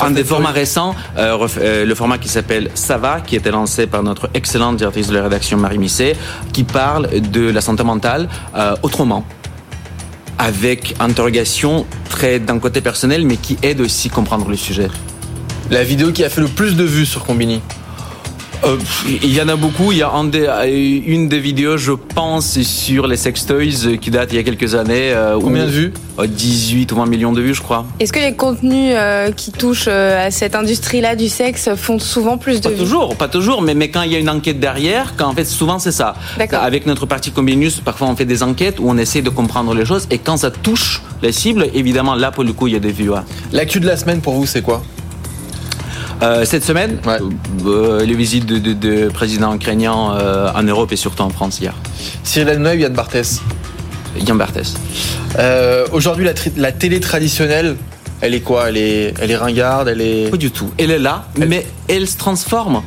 un 0.01 0.11
des 0.11 0.25
formats 0.25 0.51
récents, 0.51 0.95
euh, 1.19 1.85
le 1.85 1.95
format 1.95 2.19
qui 2.19 2.29
s'appelle 2.29 2.71
Sava, 2.75 3.21
qui 3.21 3.37
était 3.37 3.51
lancé 3.51 3.87
par 3.87 4.03
notre 4.03 4.31
excellente 4.35 4.77
directrice 4.77 5.09
de 5.09 5.15
la 5.15 5.25
rédaction 5.25 5.57
Marie 5.59 5.79
Misset, 5.79 6.17
qui 6.53 6.65
parle 6.65 7.09
de 7.21 7.51
la 7.51 7.61
santé 7.61 7.83
mentale 7.83 8.29
euh, 8.57 8.77
autrement, 8.83 9.25
avec 10.41 10.95
interrogation 11.01 11.87
très 12.09 12.41
d'un 12.41 12.59
côté 12.59 12.81
personnel, 12.81 13.27
mais 13.27 13.37
qui 13.37 13.59
aide 13.63 13.83
aussi 13.83 14.09
à 14.09 14.11
comprendre 14.11 14.49
le 14.49 14.57
sujet. 14.57 14.89
La 15.71 15.85
vidéo 15.85 16.13
qui 16.13 16.25
a 16.25 16.31
fait 16.31 16.41
le 16.41 16.49
plus 16.49 16.77
de 16.77 16.83
vues 16.83 17.05
sur 17.05 17.25
Combini 17.27 17.61
euh, 18.65 18.77
il 19.07 19.33
y 19.33 19.41
en 19.41 19.49
a 19.49 19.57
beaucoup. 19.57 19.93
Il 19.93 19.99
y 19.99 20.03
a 20.03 20.11
un 20.11 20.25
des, 20.25 21.03
une 21.07 21.29
des 21.29 21.39
vidéos, 21.39 21.77
je 21.77 21.93
pense, 21.93 22.61
sur 22.61 23.07
les 23.07 23.17
sextoys 23.17 23.99
qui 24.01 24.11
date 24.11 24.31
il 24.33 24.37
y 24.37 24.39
a 24.39 24.43
quelques 24.43 24.75
années. 24.75 25.13
Euh, 25.13 25.39
Combien 25.41 25.65
de 25.65 25.71
vues 25.71 25.93
18 26.27 26.93
ou 26.93 26.97
20 26.97 27.07
millions 27.07 27.33
de 27.33 27.41
vues, 27.41 27.55
je 27.55 27.63
crois. 27.63 27.87
Est-ce 27.99 28.13
que 28.13 28.19
les 28.19 28.35
contenus 28.35 28.95
euh, 28.97 29.31
qui 29.33 29.53
touchent 29.53 29.89
euh, 29.89 30.27
à 30.27 30.31
cette 30.31 30.55
industrie-là 30.55 31.17
du 31.17 31.29
sexe 31.29 31.71
font 31.77 31.99
souvent 31.99 32.39
plus 32.39 32.61
de 32.61 32.65
pas 32.65 32.71
vues 32.71 32.77
toujours, 32.77 33.17
pas 33.17 33.29
toujours, 33.29 33.63
mais, 33.63 33.75
mais 33.75 33.89
quand 33.89 34.03
il 34.03 34.13
y 34.13 34.17
a 34.17 34.19
une 34.19 34.31
enquête 34.31 34.61
derrière, 34.61 35.15
quand 35.17 35.29
en 35.29 35.33
fait 35.33 35.45
souvent 35.45 35.79
c'est 35.79 35.93
ça. 35.93 36.15
Avec 36.53 36.87
notre 36.87 37.07
partie 37.07 37.31
Combinus, 37.31 37.81
parfois 37.81 38.09
on 38.09 38.17
fait 38.17 38.25
des 38.25 38.43
enquêtes 38.43 38.81
où 38.81 38.89
on 38.89 38.97
essaie 38.99 39.23
de 39.23 39.31
comprendre 39.31 39.75
les 39.75 39.85
choses 39.85 40.07
et 40.11 40.19
quand 40.19 40.37
ça 40.37 40.51
touche 40.51 41.03
les 41.23 41.33
cibles, 41.33 41.69
évidemment 41.75 42.15
là 42.15 42.31
pour 42.31 42.45
le 42.45 42.53
coup 42.53 42.67
il 42.67 42.75
y 42.75 42.77
a 42.77 42.81
des 42.81 42.93
vues. 42.93 43.11
Ouais. 43.11 43.21
L'actu 43.53 43.81
de 43.81 43.87
la 43.87 43.97
semaine 43.97 44.21
pour 44.21 44.35
vous 44.35 44.47
c'est 44.47 44.63
quoi? 44.63 44.83
Euh, 46.23 46.45
cette 46.45 46.65
semaine, 46.65 46.99
ouais. 47.07 47.19
euh, 47.67 48.05
les 48.05 48.15
visites 48.15 48.47
de, 48.47 48.59
de, 48.59 48.73
de 48.73 49.09
présidents 49.09 49.55
ukrainiens 49.55 50.13
euh, 50.15 50.51
en 50.55 50.63
Europe 50.63 50.93
et 50.93 50.97
surtout 50.97 51.23
en 51.23 51.31
France 51.31 51.61
hier. 51.61 51.75
Cyril 52.25 52.49
Hanouna, 52.51 52.75
Yann 52.75 52.93
Barthès 52.93 53.41
Yann 54.27 54.37
Barthès. 54.39 54.75
Euh, 55.39 55.87
Aujourd'hui, 55.93 56.25
la, 56.25 56.33
la, 56.57 56.73
télé 56.73 57.01
traditionnelle, 57.01 57.77
elle 58.21 58.35
est 58.35 58.41
quoi? 58.41 58.69
Elle 58.69 58.77
est, 58.77 59.15
elle 59.21 59.31
est 59.31 59.37
ringarde 59.37 59.89
elle 59.89 60.01
est... 60.01 60.31
Pas 60.31 60.37
du 60.37 60.51
tout. 60.51 60.71
Elle 60.79 60.91
est 60.91 60.99
là, 60.99 61.27
elle... 61.41 61.49
mais 61.49 61.67
elle 61.89 62.07
se 62.09 62.17
transforme. 62.19 62.83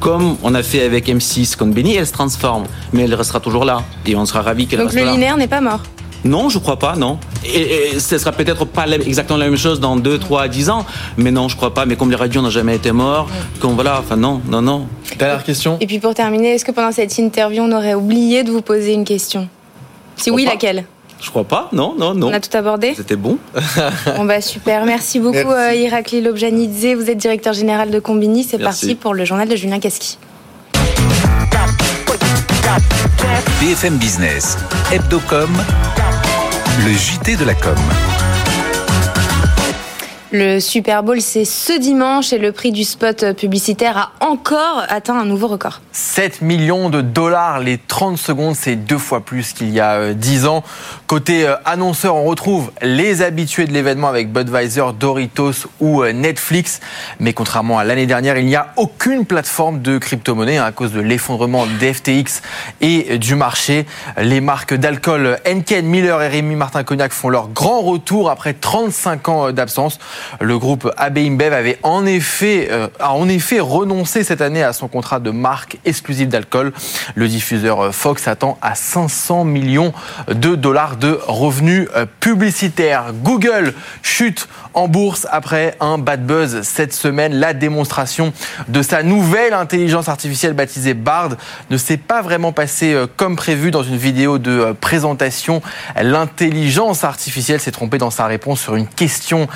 Comme 0.00 0.36
on 0.42 0.54
a 0.54 0.62
fait 0.62 0.82
avec 0.84 1.08
M6, 1.08 1.56
comme 1.56 1.72
Benny, 1.72 1.94
elle 1.94 2.06
se 2.06 2.12
transforme. 2.12 2.64
Mais 2.92 3.04
elle 3.04 3.14
restera 3.14 3.40
toujours 3.40 3.64
là. 3.64 3.82
Et 4.04 4.16
on 4.16 4.26
sera 4.26 4.42
ravis 4.42 4.66
qu'elle 4.66 4.80
Donc 4.80 4.88
reste 4.88 4.98
le 4.98 5.06
là. 5.06 5.12
linéaire 5.12 5.36
n'est 5.36 5.46
pas 5.48 5.60
mort 5.60 5.80
non, 6.24 6.48
je 6.48 6.58
crois 6.58 6.78
pas, 6.78 6.96
non. 6.96 7.18
Et, 7.44 7.94
et 7.94 8.00
ce 8.00 8.16
sera 8.18 8.32
peut-être 8.32 8.64
pas 8.64 8.86
exactement 8.88 9.38
la 9.38 9.44
même 9.44 9.58
chose 9.58 9.78
dans 9.78 9.96
2, 9.96 10.18
3, 10.18 10.48
10 10.48 10.70
ans, 10.70 10.86
mais 11.18 11.30
non, 11.30 11.48
je 11.48 11.56
crois 11.56 11.74
pas. 11.74 11.84
Mais 11.84 11.96
comme 11.96 12.10
les 12.10 12.16
radios 12.16 12.40
n'ont 12.40 12.50
jamais 12.50 12.76
été 12.76 12.92
morts, 12.92 13.28
comme 13.60 13.74
voilà, 13.74 14.00
enfin 14.00 14.16
non, 14.16 14.40
non, 14.48 14.62
non. 14.62 14.86
Dernière 15.18 15.44
question. 15.44 15.76
Et 15.80 15.86
puis 15.86 15.98
pour 15.98 16.14
terminer, 16.14 16.54
est-ce 16.54 16.64
que 16.64 16.72
pendant 16.72 16.92
cette 16.92 17.16
interview, 17.18 17.62
on 17.62 17.72
aurait 17.72 17.94
oublié 17.94 18.42
de 18.42 18.50
vous 18.50 18.62
poser 18.62 18.94
une 18.94 19.04
question? 19.04 19.48
Si 20.16 20.30
oui, 20.30 20.44
pas. 20.44 20.52
laquelle? 20.52 20.84
Je 21.20 21.30
crois 21.30 21.44
pas, 21.44 21.68
non, 21.72 21.94
non, 21.98 22.14
non. 22.14 22.28
On 22.28 22.32
a 22.32 22.40
tout 22.40 22.54
abordé? 22.56 22.92
C'était 22.96 23.16
bon. 23.16 23.38
bon 24.16 24.24
bah 24.24 24.40
super, 24.40 24.84
merci 24.84 25.20
beaucoup 25.20 25.34
Merci. 25.36 25.48
euh, 25.48 25.74
Irakli 25.74 26.20
Lobjanidze, 26.20 26.94
vous 26.96 27.08
êtes 27.10 27.16
directeur 27.18 27.52
général 27.54 27.90
de 27.90 27.98
Combini, 27.98 28.44
c'est 28.44 28.58
parti 28.58 28.94
pour 28.94 29.14
le 29.14 29.24
journal 29.24 29.48
de 29.48 29.56
Julien 29.56 29.78
Casqui. 29.78 30.18
BFM 33.60 33.96
Business, 33.96 34.58
Hebdocom, 34.92 35.48
le 36.82 36.92
JT 36.92 37.36
de 37.36 37.44
la 37.44 37.54
com. 37.54 38.13
Le 40.36 40.58
Super 40.58 41.04
Bowl, 41.04 41.20
c'est 41.20 41.44
ce 41.44 41.78
dimanche 41.78 42.32
et 42.32 42.38
le 42.38 42.50
prix 42.50 42.72
du 42.72 42.82
spot 42.82 43.34
publicitaire 43.34 43.96
a 43.96 44.26
encore 44.26 44.82
atteint 44.88 45.16
un 45.16 45.26
nouveau 45.26 45.46
record. 45.46 45.80
7 45.92 46.42
millions 46.42 46.90
de 46.90 47.02
dollars 47.02 47.60
les 47.60 47.78
30 47.78 48.18
secondes, 48.18 48.56
c'est 48.56 48.74
deux 48.74 48.98
fois 48.98 49.20
plus 49.20 49.52
qu'il 49.52 49.70
y 49.70 49.78
a 49.78 50.12
10 50.12 50.46
ans. 50.46 50.64
Côté 51.06 51.46
annonceur, 51.64 52.16
on 52.16 52.24
retrouve 52.24 52.72
les 52.82 53.22
habitués 53.22 53.66
de 53.66 53.72
l'événement 53.72 54.08
avec 54.08 54.32
Budweiser, 54.32 54.86
Doritos 54.98 55.68
ou 55.78 56.04
Netflix. 56.04 56.80
Mais 57.20 57.32
contrairement 57.32 57.78
à 57.78 57.84
l'année 57.84 58.06
dernière, 58.06 58.36
il 58.36 58.46
n'y 58.46 58.56
a 58.56 58.72
aucune 58.74 59.26
plateforme 59.26 59.82
de 59.82 59.98
crypto-monnaie 59.98 60.56
hein, 60.56 60.64
à 60.64 60.72
cause 60.72 60.90
de 60.90 61.00
l'effondrement 61.00 61.64
des 61.78 61.94
FTX 61.94 62.42
et 62.80 63.18
du 63.18 63.36
marché. 63.36 63.86
Les 64.20 64.40
marques 64.40 64.74
d'alcool 64.74 65.38
Henken, 65.46 65.86
Miller 65.86 66.20
et 66.22 66.26
Rémi 66.26 66.56
Martin 66.56 66.82
Cognac 66.82 67.12
font 67.12 67.28
leur 67.28 67.50
grand 67.50 67.82
retour 67.82 68.30
après 68.30 68.52
35 68.52 69.28
ans 69.28 69.52
d'absence. 69.52 70.00
Le 70.40 70.58
groupe 70.58 70.90
AB 70.96 71.18
InBev 71.18 71.52
avait 71.52 71.78
en 71.82 72.06
effet, 72.06 72.68
euh, 72.70 72.88
a 72.98 73.12
en 73.12 73.28
effet 73.28 73.60
renoncé 73.60 74.24
cette 74.24 74.40
année 74.40 74.62
à 74.62 74.72
son 74.72 74.88
contrat 74.88 75.20
de 75.20 75.30
marque 75.30 75.78
exclusive 75.84 76.28
d'alcool. 76.28 76.72
Le 77.14 77.28
diffuseur 77.28 77.94
Fox 77.94 78.28
attend 78.28 78.58
à 78.62 78.74
500 78.74 79.44
millions 79.44 79.92
de 80.28 80.54
dollars 80.54 80.96
de 80.96 81.18
revenus 81.26 81.88
publicitaires. 82.20 83.12
Google 83.22 83.74
chute 84.02 84.48
en 84.74 84.88
bourse 84.88 85.26
après 85.30 85.76
un 85.80 85.98
bad 85.98 86.26
buzz 86.26 86.62
cette 86.62 86.92
semaine. 86.92 87.34
La 87.34 87.54
démonstration 87.54 88.32
de 88.68 88.82
sa 88.82 89.02
nouvelle 89.02 89.52
intelligence 89.52 90.08
artificielle 90.08 90.52
baptisée 90.52 90.94
Bard 90.94 91.30
ne 91.70 91.76
s'est 91.76 91.96
pas 91.96 92.22
vraiment 92.22 92.52
passée 92.52 92.96
comme 93.16 93.36
prévu 93.36 93.70
dans 93.70 93.82
une 93.82 93.96
vidéo 93.96 94.38
de 94.38 94.74
présentation. 94.80 95.62
L'intelligence 96.00 97.04
artificielle 97.04 97.60
s'est 97.60 97.72
trompée 97.72 97.98
dans 97.98 98.10
sa 98.10 98.26
réponse 98.26 98.60
sur 98.60 98.76
une 98.76 98.86
question 98.86 99.48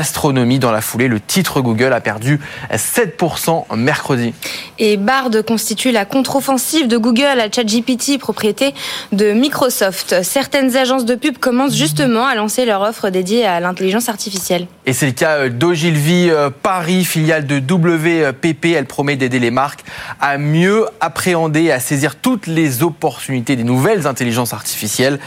d'astronomie. 0.00 0.58
Dans 0.58 0.72
la 0.72 0.80
foulée, 0.80 1.08
le 1.08 1.20
titre 1.20 1.60
Google 1.60 1.92
a 1.92 2.00
perdu 2.00 2.40
7% 2.72 3.76
mercredi. 3.76 4.32
Et 4.78 4.96
Bard 4.96 5.28
constitue 5.46 5.90
la 5.90 6.06
contre-offensive 6.06 6.88
de 6.88 6.96
Google 6.96 7.38
à 7.38 7.50
ChatGPT, 7.50 8.18
propriété 8.18 8.72
de 9.12 9.32
Microsoft. 9.32 10.22
Certaines 10.22 10.74
agences 10.74 11.04
de 11.04 11.14
pub 11.16 11.36
commencent 11.36 11.76
justement 11.76 12.24
à 12.24 12.34
lancer 12.34 12.64
leur 12.64 12.80
offre 12.80 13.10
dédiée 13.10 13.44
à 13.44 13.60
l'intelligence 13.60 14.08
artificielle. 14.08 14.66
Et 14.86 14.94
c'est 14.94 15.04
le 15.04 15.12
cas 15.12 15.50
d'Ogilvy 15.50 16.30
Paris, 16.62 17.04
filiale 17.04 17.46
de 17.46 17.58
WPP. 17.58 18.74
Elle 18.74 18.86
promet 18.86 19.16
d'aider 19.16 19.38
les 19.38 19.50
marques 19.50 19.84
à 20.18 20.38
mieux 20.38 20.86
appréhender 21.00 21.64
et 21.64 21.72
à 21.72 21.80
saisir 21.80 22.16
toutes 22.16 22.46
les 22.46 22.82
opportunités 22.82 23.54
des 23.54 23.64
nouvelles 23.64 24.06
intelligences 24.06 24.54
artificielles. 24.54 25.20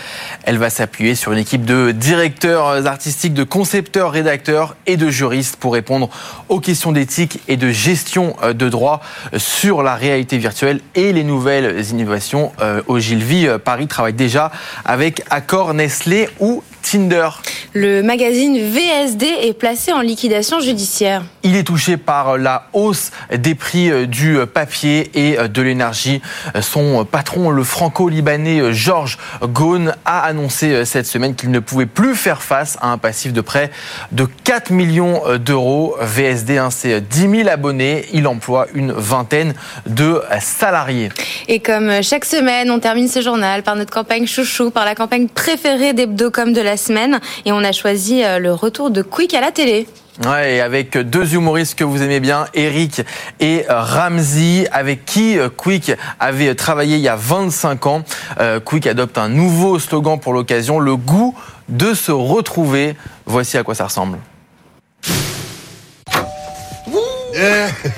Elle 0.45 0.57
va 0.57 0.71
s'appuyer 0.71 1.13
sur 1.13 1.31
une 1.31 1.37
équipe 1.37 1.63
de 1.63 1.91
directeurs 1.91 2.87
artistiques, 2.87 3.35
de 3.35 3.43
concepteurs, 3.43 4.11
rédacteurs 4.11 4.62
et 4.85 4.97
de 4.97 5.09
juristes 5.09 5.55
pour 5.57 5.73
répondre 5.73 6.09
aux 6.49 6.59
questions 6.59 6.91
d'éthique 6.91 7.39
et 7.47 7.57
de 7.57 7.71
gestion 7.71 8.35
euh, 8.43 8.53
de 8.53 8.69
droit 8.69 9.01
sur 9.37 9.83
la 9.83 9.95
réalité 9.95 10.37
virtuelle 10.37 10.81
et 10.95 11.13
les 11.13 11.23
nouvelles 11.23 11.83
innovations. 11.91 12.51
Ogilvy 12.87 13.47
Paris 13.63 13.87
travaille 13.87 14.13
déjà 14.13 14.51
avec 14.85 15.23
Accor, 15.29 15.73
Nestlé 15.73 16.29
ou 16.39 16.63
Tinder. 16.83 17.29
Le 17.73 18.03
magazine 18.03 18.59
VSD 18.59 19.25
est 19.25 19.57
placé 19.57 19.91
en 19.91 20.01
liquidation 20.01 20.59
judiciaire. 20.59 21.23
Il 21.41 21.55
est 21.55 21.63
touché 21.63 21.97
par 21.97 22.37
la 22.37 22.67
hausse 22.73 23.09
des 23.35 23.55
prix 23.55 23.89
euh, 23.89 24.05
du 24.05 24.37
papier 24.53 25.09
et 25.15 25.39
euh, 25.39 25.47
de 25.47 25.61
l'énergie. 25.61 26.21
Son 26.61 27.03
patron, 27.03 27.49
le 27.49 27.63
franco-libanais 27.63 28.59
euh, 28.59 28.73
Georges 28.73 29.17
Ghosn, 29.41 29.95
a 30.05 30.19
annoncé 30.19 30.85
cette 30.85 31.07
semaine 31.07 31.33
qu'il 31.33 31.49
ne 31.49 31.59
pouvait 31.59 31.87
plus 31.87 32.15
faire 32.15 32.43
face 32.43 32.77
à 32.81 32.91
un 32.91 32.99
passif 32.99 33.33
de 33.33 33.41
près 33.41 33.71
de 34.11 34.27
4 34.43 34.71
millions 34.71 35.21
d'euros. 35.37 35.95
VSD, 35.99 36.57
hein, 36.57 36.69
c'est 36.69 37.01
10 37.01 37.37
000 37.43 37.49
abonnés. 37.49 38.05
Il 38.13 38.27
emploie 38.27 38.67
une 38.75 38.91
vingtaine 38.91 39.53
de 39.87 40.21
salariés. 40.39 41.09
Et 41.47 41.59
comme 41.59 42.03
chaque 42.03 42.25
semaine, 42.25 42.69
on 42.69 42.79
termine 42.79 43.07
ce 43.07 43.21
journal 43.21 43.63
par 43.63 43.75
notre 43.75 43.91
campagne 43.91 44.27
chouchou, 44.27 44.69
par 44.69 44.85
la 44.85 44.95
campagne 44.95 45.27
préférée 45.27 45.93
d'Hebdocom 45.93 46.53
de 46.53 46.61
la 46.61 46.72
semaine. 46.77 47.19
Et 47.45 47.51
on 47.51 47.63
a 47.63 47.71
choisi 47.71 48.23
le 48.39 48.53
retour 48.53 48.91
de 48.91 49.01
Quick 49.01 49.33
à 49.33 49.41
la 49.41 49.51
télé. 49.51 49.87
Ouais, 50.23 50.55
et 50.55 50.61
avec 50.61 50.95
deux 50.95 51.33
humoristes 51.33 51.73
que 51.73 51.83
vous 51.83 52.03
aimez 52.03 52.19
bien, 52.19 52.45
Eric 52.53 53.01
et 53.39 53.65
Ramsey, 53.67 54.67
avec 54.71 55.05
qui 55.05 55.39
euh, 55.39 55.49
Quick 55.49 55.91
avait 56.19 56.53
travaillé 56.53 56.97
il 56.97 57.01
y 57.01 57.07
a 57.07 57.15
25 57.15 57.87
ans. 57.87 58.03
Euh, 58.39 58.59
Quick 58.59 58.85
adopte 58.85 59.17
un 59.17 59.27
nouveau 59.27 59.79
slogan 59.79 60.19
pour 60.19 60.33
l'occasion, 60.33 60.79
le 60.79 60.95
goût 60.95 61.35
de 61.67 61.95
se 61.95 62.11
retrouver. 62.11 62.95
Voici 63.25 63.57
à 63.57 63.63
quoi 63.63 63.73
ça 63.73 63.85
ressemble. 63.85 64.19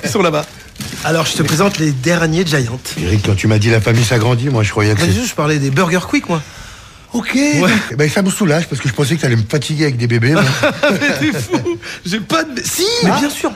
Ils 0.02 0.08
sont 0.08 0.22
là-bas. 0.22 0.46
Alors, 1.04 1.26
je 1.26 1.34
te 1.34 1.42
présente 1.42 1.78
les 1.78 1.92
derniers 1.92 2.46
Giants. 2.46 2.80
Eric, 2.98 3.26
quand 3.26 3.36
tu 3.36 3.46
m'as 3.46 3.58
dit 3.58 3.70
la 3.70 3.82
famille 3.82 4.04
s'agrandit, 4.04 4.48
moi 4.48 4.62
je 4.62 4.70
croyais 4.70 4.94
que. 4.94 5.02
je 5.02 5.34
parlais 5.34 5.58
des 5.58 5.70
Burger 5.70 6.00
Quick, 6.08 6.28
moi. 6.30 6.40
Ok. 7.16 7.32
Ouais. 7.34 7.70
Eh 7.92 7.96
ben, 7.96 8.10
ça 8.10 8.20
me 8.20 8.28
soulage 8.28 8.68
parce 8.68 8.80
que 8.80 8.88
je 8.88 8.92
pensais 8.92 9.14
que 9.14 9.20
tu 9.20 9.26
allais 9.26 9.36
me 9.36 9.44
fatiguer 9.48 9.84
avec 9.84 9.96
des 9.96 10.06
bébés. 10.06 10.34
mais 10.92 11.18
t'es 11.18 11.32
fou. 11.38 11.78
J'ai 12.04 12.20
pas 12.20 12.44
de. 12.44 12.60
Si, 12.62 12.84
mais 13.04 13.10
bien 13.12 13.30
sûr. 13.30 13.50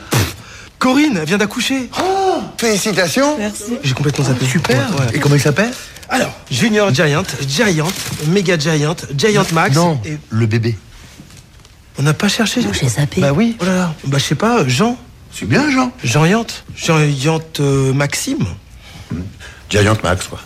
Corinne 0.79 1.23
vient 1.25 1.37
d'accoucher. 1.37 1.87
Oh, 2.01 2.39
félicitations. 2.57 3.37
Merci. 3.37 3.77
J'ai 3.83 3.93
complètement 3.93 4.25
zappé. 4.25 4.47
Super. 4.47 4.89
Et 5.13 5.19
comment 5.19 5.35
il 5.35 5.41
s'appelle 5.41 5.71
Alors, 6.09 6.33
Junior 6.49 6.91
Giant, 6.91 7.23
Giant, 7.47 7.87
Mega 8.29 8.57
Giant, 8.57 8.95
Giant 9.15 9.45
Max. 9.53 9.75
Non, 9.75 10.01
et... 10.05 10.17
le 10.31 10.45
bébé. 10.47 10.75
On 11.99 12.01
n'a 12.01 12.15
pas 12.15 12.29
cherché. 12.29 12.61
j'ai 12.61 12.89
zappé. 12.89 13.21
Bah 13.21 13.31
oui. 13.31 13.57
Oh 13.59 13.65
là 13.65 13.75
là. 13.75 13.95
Bah 14.07 14.17
je 14.17 14.23
sais 14.23 14.35
pas, 14.35 14.67
Jean. 14.67 14.97
C'est 15.31 15.45
bien 15.45 15.69
Jean. 15.69 15.91
Giant. 16.03 16.47
Giant 16.75 17.39
euh, 17.59 17.93
Maxime. 17.93 18.43
Giant 19.69 19.97
Max, 20.03 20.27
quoi. 20.27 20.39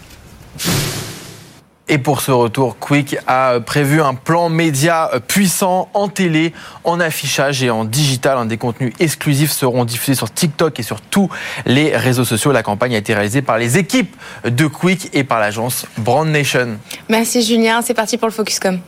Et 1.87 1.99
pour 1.99 2.21
ce 2.21 2.31
retour, 2.31 2.79
Quick 2.79 3.15
a 3.27 3.59
prévu 3.59 4.01
un 4.01 4.15
plan 4.15 4.49
média 4.49 5.11
puissant 5.27 5.89
en 5.93 6.07
télé, 6.07 6.51
en 6.83 6.99
affichage 6.99 7.61
et 7.61 7.69
en 7.69 7.85
digital. 7.85 8.47
Des 8.47 8.57
contenus 8.57 8.93
exclusifs 8.99 9.51
seront 9.51 9.85
diffusés 9.85 10.15
sur 10.15 10.31
TikTok 10.31 10.79
et 10.79 10.83
sur 10.83 10.99
tous 10.99 11.29
les 11.67 11.95
réseaux 11.95 12.25
sociaux. 12.25 12.51
La 12.51 12.63
campagne 12.63 12.95
a 12.95 12.97
été 12.97 13.13
réalisée 13.13 13.43
par 13.43 13.59
les 13.59 13.77
équipes 13.77 14.15
de 14.45 14.65
Quick 14.65 15.11
et 15.13 15.23
par 15.23 15.39
l'agence 15.39 15.85
Brand 15.97 16.27
Nation. 16.27 16.79
Merci 17.07 17.43
Julien, 17.43 17.81
c'est 17.83 17.93
parti 17.93 18.17
pour 18.17 18.29
le 18.29 18.33
Focuscom. 18.33 18.79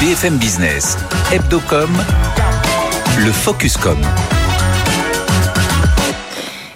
BFM 0.00 0.36
Business, 0.36 0.96
Hebdocom, 1.32 1.90
le 3.18 3.32
Focuscom. 3.32 3.98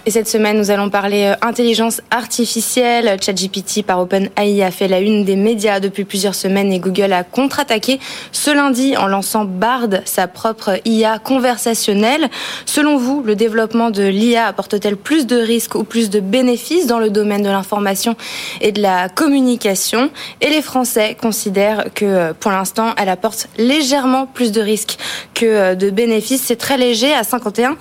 Et 0.05 0.11
cette 0.11 0.29
semaine, 0.29 0.59
nous 0.59 0.73
allons 0.73 0.91
parler 0.91 1.27
euh, 1.27 1.47
intelligence 1.47 2.01
artificielle. 2.11 3.19
ChatGPT 3.23 3.85
par 3.87 4.01
OpenAI 4.01 4.61
a 4.65 4.73
fait 4.73 4.89
la 4.89 4.99
une 4.99 5.25
des 5.25 5.37
médias 5.37 5.79
depuis 5.79 6.05
plusieurs 6.05 6.35
semaines 6.35 6.73
et 6.73 6.81
Google 6.81 7.13
a 7.13 7.23
contre-attaqué 7.23 8.01
ce 8.33 8.51
lundi 8.51 8.97
en 8.97 9.07
lançant 9.07 9.45
Bard, 9.45 9.91
sa 10.05 10.27
propre 10.27 10.81
IA 10.85 11.21
conversationnelle. 11.21 12.29
Selon 12.67 12.97
vous, 12.97 13.23
le 13.23 13.37
développement 13.37 13.91
de 13.91 14.03
l'IA 14.03 14.49
apporte-t-elle 14.49 14.97
plus 14.97 15.25
de 15.29 15.37
risques 15.37 15.77
ou 15.77 15.85
plus 15.85 16.11
de 16.11 16.19
bénéfices 16.19 16.89
dans 16.89 16.99
le 16.99 17.09
domaine 17.09 17.45
de 17.45 17.51
l'information 17.51 18.17
et 18.61 18.73
de 18.73 18.83
la 18.83 19.09
communication? 19.09 20.11
Et 20.41 20.51
les 20.51 20.63
Français 20.63 21.17
considèrent 21.21 21.95
que 21.95 22.05
euh, 22.05 22.33
pour 22.33 22.51
l'instant, 22.51 22.93
elle 22.97 23.09
apporte 23.09 23.47
légèrement 23.57 24.27
plus 24.27 24.51
de 24.51 24.61
risques 24.61 24.99
que 25.35 25.47
euh, 25.47 25.75
de 25.77 25.91
bénéfices. 25.91 26.43
C'est 26.43 26.57
très 26.57 26.77
léger 26.77 27.13
à 27.15 27.23
51%. 27.23 27.77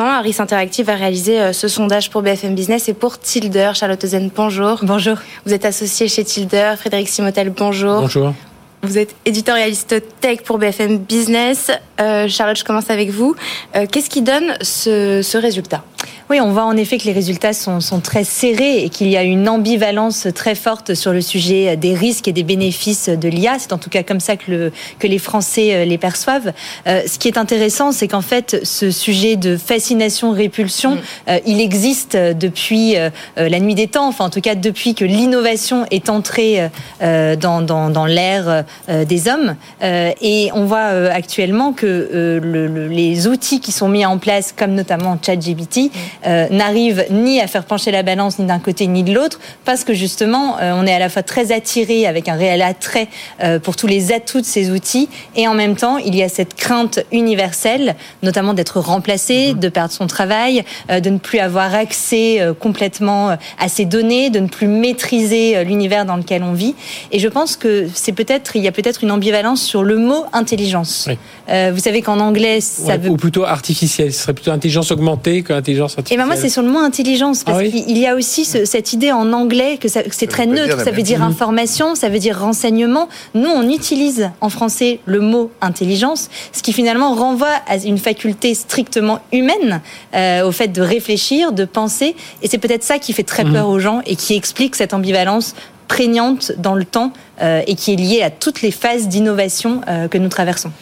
Harris 0.00 0.36
Interactive 0.40 0.90
a 0.90 0.96
réalisé 0.96 1.35
euh, 1.40 1.52
ce 1.52 1.68
sondage 1.68 2.10
pour 2.10 2.22
BFM 2.22 2.54
Business 2.54 2.88
et 2.88 2.94
pour 2.94 3.18
Tilder. 3.18 3.72
Charlotte 3.74 4.04
Zen, 4.04 4.30
bonjour. 4.34 4.80
Bonjour. 4.82 5.16
Vous 5.44 5.52
êtes 5.52 5.64
associé 5.64 6.08
chez 6.08 6.24
Tilder. 6.24 6.74
Frédéric 6.78 7.08
Simotel, 7.08 7.50
bonjour. 7.50 8.00
Bonjour. 8.00 8.34
Vous 8.82 8.98
êtes 8.98 9.14
éditorialiste 9.24 9.96
tech 10.20 10.42
pour 10.42 10.58
BFM 10.58 10.98
Business. 10.98 11.70
Euh, 12.00 12.28
Charlotte, 12.28 12.58
je 12.58 12.64
commence 12.64 12.90
avec 12.90 13.10
vous. 13.10 13.34
Euh, 13.74 13.86
qu'est-ce 13.90 14.08
qui 14.10 14.22
donne 14.22 14.56
ce, 14.60 15.22
ce 15.22 15.38
résultat? 15.38 15.82
Oui, 16.28 16.40
on 16.40 16.50
voit 16.50 16.64
en 16.64 16.76
effet 16.76 16.98
que 16.98 17.04
les 17.04 17.12
résultats 17.12 17.52
sont, 17.52 17.80
sont 17.80 18.00
très 18.00 18.24
serrés 18.24 18.84
et 18.84 18.88
qu'il 18.88 19.08
y 19.08 19.16
a 19.16 19.22
une 19.22 19.48
ambivalence 19.48 20.26
très 20.34 20.56
forte 20.56 20.94
sur 20.94 21.12
le 21.12 21.20
sujet 21.20 21.76
des 21.76 21.94
risques 21.94 22.26
et 22.26 22.32
des 22.32 22.42
bénéfices 22.42 23.08
de 23.08 23.28
l'IA. 23.28 23.58
C'est 23.58 23.72
en 23.72 23.78
tout 23.78 23.90
cas 23.90 24.02
comme 24.02 24.18
ça 24.18 24.36
que, 24.36 24.50
le, 24.50 24.72
que 24.98 25.06
les 25.06 25.18
Français 25.18 25.74
euh, 25.74 25.84
les 25.84 25.98
perçoivent. 25.98 26.52
Euh, 26.86 27.02
ce 27.06 27.18
qui 27.18 27.28
est 27.28 27.38
intéressant, 27.38 27.92
c'est 27.92 28.08
qu'en 28.08 28.22
fait, 28.22 28.60
ce 28.64 28.90
sujet 28.90 29.36
de 29.36 29.56
fascination-répulsion, 29.56 30.96
mm. 30.96 31.00
euh, 31.28 31.38
il 31.46 31.60
existe 31.60 32.16
depuis 32.16 32.96
euh, 32.96 33.10
la 33.36 33.60
nuit 33.60 33.74
des 33.74 33.86
temps, 33.86 34.08
enfin 34.08 34.24
en 34.24 34.30
tout 34.30 34.40
cas 34.40 34.54
depuis 34.54 34.94
que 34.94 35.04
l'innovation 35.04 35.86
est 35.90 36.08
entrée 36.08 36.68
dans, 37.00 37.62
dans, 37.62 37.90
dans 37.90 38.06
l'ère 38.06 38.64
des 38.88 39.28
hommes. 39.28 39.56
et 39.82 40.50
on 40.54 40.64
voit 40.64 41.10
actuellement 41.10 41.72
que 41.72 42.40
le, 42.42 42.88
les 42.88 43.26
outils 43.26 43.60
qui 43.60 43.72
sont 43.72 43.88
mis 43.88 44.04
en 44.04 44.18
place, 44.18 44.52
comme 44.56 44.74
notamment 44.74 45.18
ChatGPT, 45.24 45.76
mm. 45.76 45.90
Euh, 46.26 46.48
n'arrive 46.50 47.04
ni 47.10 47.40
à 47.40 47.46
faire 47.46 47.64
pencher 47.64 47.90
la 47.90 48.02
balance 48.02 48.38
ni 48.38 48.46
d'un 48.46 48.58
côté 48.58 48.86
ni 48.86 49.02
de 49.02 49.12
l'autre, 49.12 49.38
parce 49.64 49.84
que 49.84 49.94
justement, 49.94 50.56
euh, 50.60 50.72
on 50.74 50.86
est 50.86 50.92
à 50.92 50.98
la 50.98 51.08
fois 51.08 51.22
très 51.22 51.52
attiré 51.52 52.06
avec 52.06 52.28
un 52.28 52.34
réel 52.34 52.62
attrait 52.62 53.08
euh, 53.42 53.58
pour 53.58 53.76
tous 53.76 53.86
les 53.86 54.12
atouts 54.12 54.40
de 54.40 54.46
ces 54.46 54.70
outils, 54.70 55.08
et 55.34 55.46
en 55.46 55.54
même 55.54 55.76
temps, 55.76 55.98
il 55.98 56.14
y 56.14 56.22
a 56.22 56.28
cette 56.28 56.54
crainte 56.54 57.00
universelle, 57.12 57.96
notamment 58.22 58.54
d'être 58.54 58.80
remplacé, 58.80 59.52
mhm. 59.52 59.60
de 59.60 59.68
perdre 59.68 59.92
son 59.92 60.06
travail, 60.06 60.64
de 60.88 61.10
ne 61.10 61.18
plus 61.18 61.38
avoir 61.38 61.74
accès 61.74 62.40
complètement 62.60 63.36
à 63.58 63.68
ces 63.68 63.84
données, 63.84 64.30
de 64.30 64.40
ne 64.40 64.48
plus 64.48 64.66
maîtriser 64.66 65.64
l'univers 65.64 66.04
dans 66.04 66.16
lequel 66.16 66.42
on 66.42 66.52
vit. 66.52 66.74
Et 67.12 67.18
je 67.18 67.28
pense 67.28 67.56
que 67.56 67.88
c'est 67.94 68.12
peut-être, 68.12 68.56
il 68.56 68.62
y 68.62 68.68
a 68.68 68.72
peut-être 68.72 69.02
une 69.02 69.10
ambivalence 69.10 69.62
sur 69.62 69.82
le 69.82 69.96
mot 69.96 70.24
intelligence. 70.32 71.08
vous 71.48 71.78
savez 71.78 72.02
qu'en 72.02 72.20
anglais, 72.20 72.60
ça 72.60 72.96
veut... 72.96 73.10
Ou 73.10 73.16
plutôt 73.16 73.44
artificiel, 73.44 74.12
ce 74.12 74.22
serait 74.22 74.34
plutôt 74.34 74.52
intelligence 74.52 74.90
augmentée 74.90 75.42
que 75.42 75.52
intelligence 75.52 75.92
artificielle. 75.98 76.05
Et 76.10 76.16
ben 76.16 76.26
moi, 76.26 76.36
c'est 76.36 76.48
sur 76.48 76.62
le 76.62 76.68
mot 76.68 76.78
intelligence, 76.78 77.42
parce 77.42 77.58
ah 77.60 77.64
qu'il 77.64 77.98
y 77.98 78.06
a 78.06 78.14
aussi 78.14 78.44
cette 78.44 78.92
idée 78.92 79.12
en 79.12 79.32
anglais 79.32 79.78
que, 79.78 79.88
c'est 79.88 80.26
très 80.26 80.46
neutre, 80.46 80.80
ça 80.82 80.90
veut 80.90 81.02
dire 81.02 81.22
information, 81.22 81.94
ça 81.94 82.08
veut 82.08 82.18
dire 82.18 82.38
renseignement. 82.38 83.08
Nous, 83.34 83.48
on 83.48 83.68
utilise 83.68 84.30
en 84.40 84.48
français 84.48 85.00
le 85.04 85.20
mot 85.20 85.50
intelligence, 85.60 86.28
ce 86.52 86.62
qui 86.62 86.72
finalement 86.72 87.14
renvoie 87.14 87.54
à 87.66 87.76
une 87.76 87.98
faculté 87.98 88.54
strictement 88.54 89.20
humaine, 89.32 89.80
euh, 90.14 90.46
au 90.46 90.52
fait 90.52 90.68
de 90.68 90.80
réfléchir, 90.80 91.52
de 91.52 91.64
penser, 91.64 92.14
et 92.42 92.48
c'est 92.48 92.58
peut-être 92.58 92.84
ça 92.84 92.98
qui 92.98 93.12
fait 93.12 93.22
très 93.22 93.44
mhm. 93.44 93.52
peur 93.52 93.68
aux 93.68 93.78
gens 93.78 94.00
et 94.06 94.16
qui 94.16 94.34
explique 94.34 94.76
cette 94.76 94.94
ambivalence 94.94 95.54
prégnante 95.88 96.52
dans 96.58 96.74
le 96.74 96.84
temps 96.84 97.12
euh, 97.42 97.62
et 97.66 97.74
qui 97.74 97.92
est 97.92 97.96
liée 97.96 98.22
à 98.22 98.30
toutes 98.30 98.62
les 98.62 98.70
phases 98.70 99.08
d'innovation 99.08 99.80
euh, 99.88 100.08
que 100.08 100.18
nous 100.18 100.28
traversons. 100.28 100.72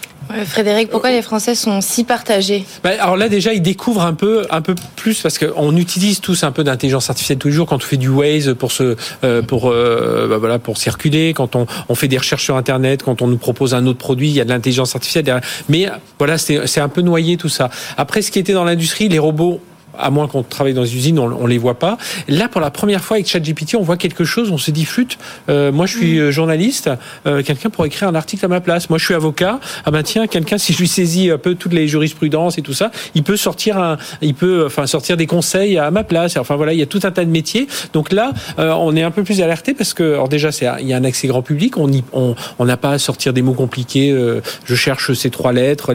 Frédéric, 0.46 0.90
pourquoi 0.90 1.10
les 1.10 1.22
Français 1.22 1.54
sont 1.54 1.80
si 1.80 2.04
partagés 2.04 2.64
bah, 2.82 2.90
Alors 3.00 3.16
là, 3.16 3.28
déjà, 3.28 3.52
ils 3.52 3.62
découvrent 3.62 4.02
un 4.02 4.14
peu, 4.14 4.46
un 4.50 4.60
peu 4.60 4.74
plus 4.96 5.20
parce 5.20 5.38
qu'on 5.38 5.76
utilise 5.76 6.20
tous 6.20 6.44
un 6.44 6.52
peu 6.52 6.64
d'intelligence 6.64 7.10
artificielle 7.10 7.38
tous 7.38 7.48
les 7.48 7.54
jours 7.54 7.66
quand 7.66 7.76
on 7.76 7.80
fait 7.80 7.96
du 7.96 8.08
Waze 8.08 8.54
pour 8.54 8.72
se, 8.72 8.96
euh, 9.24 9.42
pour, 9.42 9.70
euh, 9.70 10.26
bah, 10.28 10.38
voilà, 10.38 10.58
pour 10.58 10.78
circuler, 10.78 11.34
quand 11.34 11.56
on, 11.56 11.66
on 11.88 11.94
fait 11.94 12.08
des 12.08 12.18
recherches 12.18 12.44
sur 12.44 12.56
Internet, 12.56 13.02
quand 13.02 13.22
on 13.22 13.26
nous 13.26 13.38
propose 13.38 13.74
un 13.74 13.86
autre 13.86 13.98
produit, 13.98 14.28
il 14.28 14.34
y 14.34 14.40
a 14.40 14.44
de 14.44 14.50
l'intelligence 14.50 14.94
artificielle 14.94 15.24
derrière. 15.24 15.44
Mais 15.68 15.88
voilà, 16.18 16.38
c'est 16.38 16.80
un 16.80 16.88
peu 16.88 17.02
noyé 17.02 17.36
tout 17.36 17.48
ça. 17.48 17.70
Après, 17.96 18.22
ce 18.22 18.30
qui 18.30 18.38
était 18.38 18.52
dans 18.52 18.64
l'industrie, 18.64 19.08
les 19.08 19.18
robots 19.18 19.60
à 19.98 20.10
moins 20.10 20.28
qu'on 20.28 20.42
travaille 20.42 20.74
dans 20.74 20.82
les 20.82 20.96
usines, 20.96 21.18
on, 21.18 21.32
on 21.32 21.46
les 21.46 21.58
voit 21.58 21.78
pas. 21.78 21.96
Là, 22.28 22.48
pour 22.48 22.60
la 22.60 22.70
première 22.70 23.02
fois 23.02 23.16
avec 23.16 23.28
ChatGPT, 23.28 23.76
on 23.76 23.82
voit 23.82 23.96
quelque 23.96 24.24
chose, 24.24 24.50
on 24.50 24.58
se 24.58 24.70
dit 24.70 24.84
flûte. 24.84 25.18
Euh, 25.48 25.72
moi, 25.72 25.86
je 25.86 25.96
suis 25.96 26.18
mm. 26.20 26.30
journaliste, 26.30 26.90
euh, 27.26 27.42
quelqu'un 27.42 27.70
pourrait 27.70 27.88
écrire 27.88 28.08
un 28.08 28.14
article 28.14 28.44
à 28.44 28.48
ma 28.48 28.60
place. 28.60 28.90
Moi, 28.90 28.98
je 28.98 29.04
suis 29.04 29.14
avocat. 29.14 29.60
Ah 29.84 29.90
ben 29.90 30.02
tiens, 30.02 30.26
quelqu'un, 30.26 30.58
si 30.58 30.72
je 30.72 30.78
lui 30.78 30.88
saisis 30.88 31.30
un 31.30 31.38
peu 31.38 31.54
toutes 31.54 31.72
les 31.72 31.88
jurisprudences 31.88 32.58
et 32.58 32.62
tout 32.62 32.72
ça, 32.72 32.90
il 33.14 33.22
peut 33.22 33.36
sortir 33.36 33.78
un, 33.78 33.98
il 34.20 34.34
peut, 34.34 34.64
enfin, 34.66 34.86
sortir 34.86 35.16
des 35.16 35.26
conseils 35.26 35.78
à 35.78 35.90
ma 35.90 36.04
place. 36.04 36.36
Enfin 36.36 36.56
voilà, 36.56 36.72
il 36.72 36.78
y 36.78 36.82
a 36.82 36.86
tout 36.86 37.00
un 37.04 37.10
tas 37.10 37.24
de 37.24 37.30
métiers. 37.30 37.66
Donc 37.92 38.12
là, 38.12 38.32
euh, 38.58 38.72
on 38.72 38.94
est 38.96 39.02
un 39.02 39.10
peu 39.10 39.24
plus 39.24 39.40
alerté 39.40 39.74
parce 39.74 39.94
que, 39.94 40.14
alors 40.14 40.28
déjà, 40.28 40.52
c'est, 40.52 40.68
il 40.80 40.88
y 40.88 40.92
a 40.92 40.96
un 40.96 41.04
accès 41.04 41.28
grand 41.28 41.42
public. 41.42 41.76
On 41.76 41.90
on, 42.12 42.64
n'a 42.64 42.76
pas 42.76 42.92
à 42.92 42.98
sortir 42.98 43.32
des 43.32 43.42
mots 43.42 43.54
compliqués. 43.54 44.10
Euh, 44.10 44.40
je 44.64 44.74
cherche 44.74 45.12
ces 45.12 45.30
trois 45.30 45.52
lettres. 45.52 45.92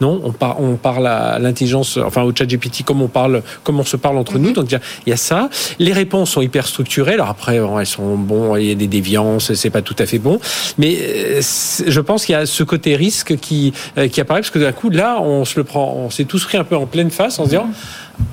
Non, 0.00 0.20
on, 0.24 0.32
par, 0.32 0.60
on 0.60 0.76
parle 0.76 1.06
à 1.06 1.38
l'intelligence, 1.38 1.98
enfin 1.98 2.22
au 2.22 2.32
chat 2.34 2.46
GPT 2.46 2.84
comme 2.84 3.02
on 3.02 3.08
parle, 3.08 3.41
comme 3.64 3.80
on 3.80 3.84
se 3.84 3.96
parle 3.96 4.18
entre 4.18 4.38
nous. 4.38 4.48
Mhm. 4.48 4.54
Donc 4.54 4.72
il 5.06 5.10
y 5.10 5.12
a 5.12 5.16
ça. 5.16 5.48
Les 5.78 5.92
réponses 5.92 6.30
sont 6.30 6.42
hyper 6.42 6.66
structurées. 6.66 7.14
Alors 7.14 7.28
après, 7.28 7.56
elles 7.56 7.86
sont 7.86 8.16
bon, 8.16 8.56
il 8.56 8.66
y 8.66 8.70
a 8.70 8.74
des 8.74 8.86
déviances, 8.86 9.52
c'est 9.54 9.70
pas 9.70 9.82
tout 9.82 9.96
à 9.98 10.06
fait 10.06 10.18
bon. 10.18 10.40
Mais 10.78 10.96
euh, 11.00 11.40
je 11.86 12.00
pense 12.00 12.24
qu'il 12.24 12.34
y 12.34 12.36
a 12.36 12.46
ce 12.46 12.62
côté 12.62 12.96
risque 12.96 13.36
qui 13.36 13.72
qui 14.10 14.20
apparaît 14.20 14.40
parce 14.40 14.50
que 14.50 14.58
d'un 14.58 14.72
coup 14.72 14.90
là, 14.90 15.20
on 15.20 15.44
se 15.44 15.58
le 15.58 15.64
prend, 15.64 15.94
on 15.96 16.10
s'est 16.10 16.24
tous 16.24 16.44
pris 16.44 16.58
un 16.58 16.64
peu 16.64 16.76
en 16.76 16.86
pleine 16.86 17.10
face 17.10 17.38
en 17.38 17.44
se 17.44 17.50
disant 17.50 17.68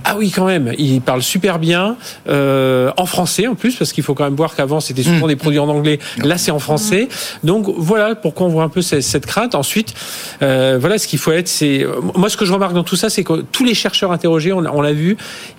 ah 0.04 0.16
oui, 0.18 0.32
quand 0.32 0.46
même. 0.46 0.74
Il 0.78 1.02
parle 1.02 1.22
super 1.22 1.60
bien 1.60 1.96
euh, 2.28 2.92
en 2.98 3.06
français 3.06 3.48
en 3.48 3.56
plus, 3.56 3.76
parce 3.76 3.94
qu'il 3.94 4.04
faut 4.04 4.16
quand 4.16 4.24
même 4.24 4.36
voir 4.36 4.56
qu'avant 4.56 4.80
c'était 4.80 5.04
souvent 5.04 5.26
mm. 5.26 5.30
des 5.30 5.36
produits 5.36 5.60
en 5.60 5.70
anglais. 5.70 6.00
Là, 6.18 6.38
c'est 6.38 6.50
en 6.50 6.58
français. 6.58 7.10
Donc 7.44 7.68
voilà 7.78 8.16
pourquoi 8.16 8.48
on 8.48 8.50
voit 8.50 8.64
un 8.64 8.70
peu 8.70 8.82
cette, 8.82 9.26
crainte. 9.28 9.54
Ensuite, 9.54 9.94
euh, 10.42 10.78
voilà 10.80 10.98
ce 10.98 11.08
qu'il 11.08 11.20
faut 11.20 11.32
être. 11.32 11.48
C'est 11.48 11.86
moi 12.16 12.30
ce 12.30 12.38
que 12.38 12.46
je 12.46 12.54
remarque 12.54 12.74
dans 12.74 12.84
tout 12.84 12.96
ça, 12.96 13.10
c'est 13.10 13.24
que 13.24 13.42
tous 13.42 13.64
les 13.64 13.76
chercheurs 13.76 14.12
interrogés, 14.12 14.52
on, 14.52 14.82
l'a 14.82 14.94
vu, 14.94 15.16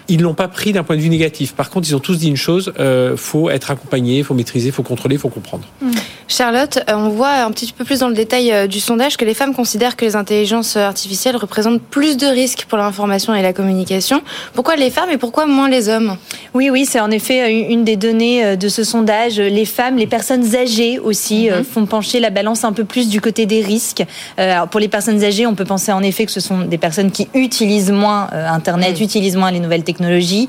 ils 0.08 0.20
l'ont 0.20 0.34
pas 0.34 0.48
pris 0.48 0.72
d'un 0.72 0.82
point 0.82 0.96
de 0.96 1.00
vue 1.00 1.10
négatif. 1.10 1.52
Par 1.52 1.70
contre, 1.70 1.88
ils 1.88 1.94
ont 1.94 2.00
tous 2.00 2.18
dit 2.18 2.28
une 2.28 2.36
chose 2.36 2.72
euh, 2.80 3.16
faut 3.16 3.50
être 3.50 3.70
accompagné, 3.70 4.24
faut 4.24 4.34
maîtriser, 4.34 4.72
faut 4.72 4.82
contrôler, 4.82 5.16
faut 5.16 5.28
comprendre. 5.28 5.64
Mm. 5.80 5.90
Charlotte, 6.26 6.78
euh, 6.88 6.94
on 6.94 7.10
voit 7.10 7.44
un 7.44 7.52
petit 7.52 7.72
peu 7.72 7.84
plus 7.84 8.00
dans 8.00 8.08
le 8.08 8.14
détail 8.14 8.68
du 8.68 8.80
sondage 8.80 9.16
que 9.16 9.24
les 9.24 9.34
femmes 9.34 9.54
considèrent 9.54 9.94
que 9.94 10.04
les 10.04 10.16
intelligences 10.16 10.76
artificielles 10.76 11.36
représentent 11.36 11.82
plus 11.82 12.16
de 12.16 12.26
risques 12.26 12.66
pour 12.68 12.78
l'information 12.78 13.32
et 13.32 13.42
la 13.42 13.52
communication. 13.52 14.09
Pourquoi 14.54 14.76
les 14.76 14.90
femmes 14.90 15.10
et 15.10 15.18
pourquoi 15.18 15.46
moins 15.46 15.68
les 15.68 15.88
hommes? 15.88 16.16
Oui, 16.54 16.70
oui, 16.70 16.84
c'est 16.84 17.00
en 17.00 17.10
effet 17.10 17.42
euh, 17.42 17.70
une 17.70 17.84
des 17.84 17.96
données 17.96 18.56
de 18.56 18.68
ce 18.68 18.84
sondage. 18.84 19.38
Les 19.38 19.64
femmes, 19.64 19.96
les 19.96 20.06
personnes 20.06 20.54
âgées 20.56 20.98
aussi 20.98 21.48
mhm. 21.50 21.64
font 21.64 21.86
pencher 21.86 22.20
la 22.20 22.30
balance 22.30 22.64
un 22.64 22.72
peu 22.72 22.84
plus 22.84 23.08
du 23.08 23.20
côté 23.20 23.46
des 23.46 23.60
risques. 23.60 24.04
Alors 24.36 24.68
pour 24.68 24.80
les 24.80 24.88
personnes 24.88 25.22
âgées, 25.22 25.46
on 25.46 25.54
peut 25.54 25.64
penser 25.64 25.92
en 25.92 26.02
effet 26.02 26.26
que 26.26 26.32
ce 26.32 26.40
sont 26.40 26.60
des 26.60 26.78
personnes 26.78 27.10
qui 27.10 27.28
utilisent 27.34 27.92
moins 27.92 28.28
Internet, 28.32 28.96
mhm. 28.96 29.04
utilisent 29.04 29.36
moins 29.36 29.50
les 29.50 29.60
nouvelles 29.60 29.84
technologies. 29.84 30.48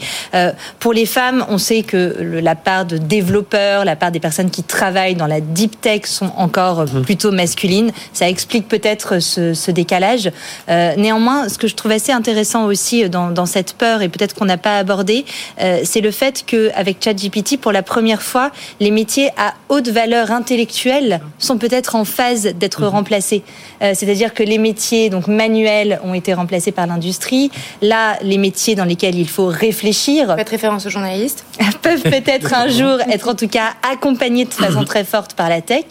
Pour 0.80 0.93
les 0.93 1.06
femmes, 1.06 1.45
on 1.50 1.58
sait 1.58 1.84
que 1.84 2.15
la 2.41 2.56
part 2.56 2.86
de 2.86 2.97
développeurs, 2.97 3.86
la 3.86 3.95
part 3.95 4.12
des 4.12 4.19
personnes 4.19 4.50
qui 4.50 4.63
travaillent 4.63 5.15
dans 5.15 5.28
la 5.28 5.41
deep 5.41 5.80
tech 5.82 6.06
sont 6.06 6.32
encore 6.38 6.86
mhm. 6.86 7.04
plutôt 7.04 7.32
masculines. 7.32 7.91
Ça 8.13 8.30
explique 8.30 8.67
peut-être 8.67 9.19
ce, 9.19 9.71
décalage. 9.71 10.32
Euh, 10.69 10.95
néanmoins, 10.97 11.47
ce 11.50 11.58
que 11.58 11.67
je 11.67 11.76
trouve 11.76 11.91
assez 11.91 12.12
intéressant 12.12 12.65
aussi 12.65 13.10
dans, 13.10 13.45
cette 13.52 13.74
peur, 13.74 14.02
et 14.02 14.10
peut-être 14.10 14.34
qu'on 14.36 14.46
n'a 14.46 14.58
pas 14.58 14.78
abordé, 14.78 15.26
euh, 15.62 15.82
c'est 15.84 16.02
le 16.02 16.12
fait 16.12 16.44
qu'avec 16.46 17.04
ChatGPT, 17.04 17.58
pour 17.60 17.72
la 17.72 17.84
première 17.84 18.22
fois, 18.22 18.52
les 18.80 18.92
métiers 18.92 19.30
à 19.38 19.54
haute 19.70 19.90
valeur 19.90 20.32
intellectuelle 20.32 21.22
sont 21.38 21.58
peut-être 21.58 21.96
en 21.96 22.06
phase 22.06 22.54
d'être 22.56 22.82
mhm. 22.82 22.88
remplacés. 22.88 23.44
Euh, 23.82 23.94
c'est-à-dire 23.96 24.34
que 24.34 24.44
les 24.44 24.58
métiers 24.58 25.10
donc 25.10 25.28
manuels 25.28 26.00
ont 26.04 26.14
été 26.14 26.34
remplacés 26.34 26.72
par 26.72 26.88
l'industrie. 26.88 27.52
Là, 27.82 28.18
les 28.22 28.38
métiers 28.38 28.76
dans 28.76 28.86
lesquels 28.86 29.16
il 29.16 29.30
faut 29.30 29.48
réfléchir. 29.48 30.34
Faites 30.36 30.50
référence 30.50 30.86
aux 30.86 30.90
journalistes. 30.90 31.46
peuvent 31.82 32.02
peut-être 32.02 32.54
un 32.54 32.68
jour 32.68 33.00
être 33.10 33.30
en 33.30 33.36
tout 33.36 33.48
cas 33.48 33.74
accompagnés 33.92 34.46
de 34.46 34.54
façon 34.54 34.84
très 34.86 35.04
forte 35.04 35.34
par 35.34 35.50
la 35.50 35.62
tech. 35.62 35.86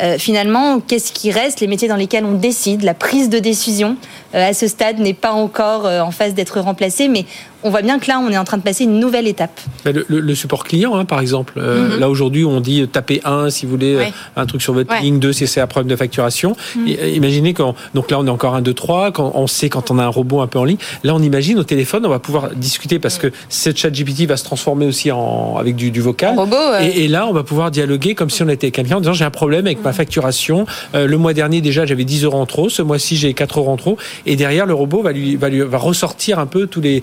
Euh, 0.00 0.18
finalement, 0.18 0.80
qu'est-ce 0.80 1.12
qui 1.12 1.30
reste? 1.30 1.60
Les 1.60 1.66
métiers 1.66 1.88
dans 1.88 1.96
lesquels 1.96 2.24
on 2.24 2.32
décide, 2.32 2.82
la 2.82 2.94
prise 2.94 3.28
de 3.28 3.38
décision, 3.38 3.96
à 4.34 4.52
ce 4.52 4.66
stade, 4.66 4.98
n'est 4.98 5.14
pas 5.14 5.32
encore 5.32 5.86
en 5.86 6.10
phase 6.10 6.34
d'être 6.34 6.60
remplacée, 6.60 7.08
mais 7.08 7.24
on 7.64 7.70
voit 7.70 7.80
bien 7.80 7.98
que 7.98 8.06
là, 8.08 8.20
on 8.20 8.30
est 8.30 8.36
en 8.36 8.44
train 8.44 8.58
de 8.58 8.62
passer 8.62 8.84
une 8.84 9.00
nouvelle 9.00 9.26
étape. 9.26 9.58
Le, 9.86 10.34
support 10.34 10.64
client, 10.64 10.94
hein, 10.94 11.06
par 11.06 11.20
exemple. 11.20 11.54
Euh, 11.56 11.94
mhm. 11.94 12.00
Là, 12.00 12.10
aujourd'hui, 12.10 12.44
on 12.44 12.60
dit 12.60 12.86
taper 12.86 13.22
1 13.24 13.48
si 13.48 13.64
vous 13.64 13.72
voulez 13.72 13.94
euh, 13.96 14.04
un 14.36 14.44
truc 14.44 14.60
sur 14.60 14.74
votre 14.74 14.94
ligne, 15.00 15.18
2 15.18 15.32
si 15.32 15.46
c'est 15.46 15.62
un 15.62 15.66
problème 15.66 15.90
de 15.90 15.96
facturation. 15.96 16.54
Mhm. 16.76 16.88
Euh, 17.00 17.08
imaginez 17.08 17.54
quand, 17.54 17.74
donc 17.94 18.10
là, 18.10 18.18
on 18.20 18.26
est 18.26 18.30
encore 18.30 18.54
1, 18.54 18.60
2, 18.60 18.74
3, 18.74 19.12
quand 19.12 19.32
on 19.34 19.46
sait 19.46 19.70
quand 19.70 19.90
on 19.90 19.98
a 19.98 20.04
un 20.04 20.08
robot 20.08 20.42
un 20.42 20.46
peu 20.46 20.58
en 20.58 20.64
ligne. 20.64 20.76
Là, 21.04 21.14
on 21.14 21.22
imagine 21.22 21.58
au 21.58 21.64
téléphone, 21.64 22.04
on 22.04 22.10
va 22.10 22.18
pouvoir 22.18 22.50
discuter 22.54 22.98
parce 22.98 23.16
que 23.16 23.32
cette 23.48 23.78
chat 23.78 23.90
GPT 23.90 24.26
va 24.28 24.36
se 24.36 24.44
transformer 24.44 24.86
aussi 24.86 25.10
en, 25.10 25.56
avec 25.56 25.74
du, 25.74 26.00
vocal. 26.02 26.36
et, 26.82 27.08
là, 27.08 27.26
on 27.26 27.32
va 27.32 27.44
pouvoir 27.44 27.70
dialoguer 27.70 28.14
comme 28.14 28.28
si 28.28 28.42
on 28.42 28.48
était 28.50 28.70
quelqu'un 28.72 28.96
en 28.96 29.00
disant 29.00 29.14
j'ai 29.14 29.24
un 29.24 29.30
problème 29.30 29.64
avec 29.64 29.82
ma 29.82 29.90
mhm. 29.90 29.96
facturation. 29.96 30.66
le 30.92 31.16
mois 31.16 31.32
dernier, 31.32 31.62
déjà, 31.62 31.86
j'avais 31.86 32.04
10 32.04 32.24
euros 32.24 32.38
en 32.38 32.46
trop. 32.46 32.68
Ce 32.68 32.82
mois-ci, 32.82 33.16
j'ai 33.16 33.32
4 33.32 33.58
euros 33.58 33.70
en 33.70 33.76
trop. 33.76 33.96
Et 34.26 34.36
derrière, 34.36 34.66
le 34.66 34.74
robot 34.74 35.00
va 35.00 35.12
lui, 35.12 35.36
va 35.36 35.48
lui, 35.48 35.60
va 35.60 35.78
ressortir 35.78 36.38
un 36.38 36.46
peu 36.46 36.66
tous 36.66 36.82
les, 36.82 37.02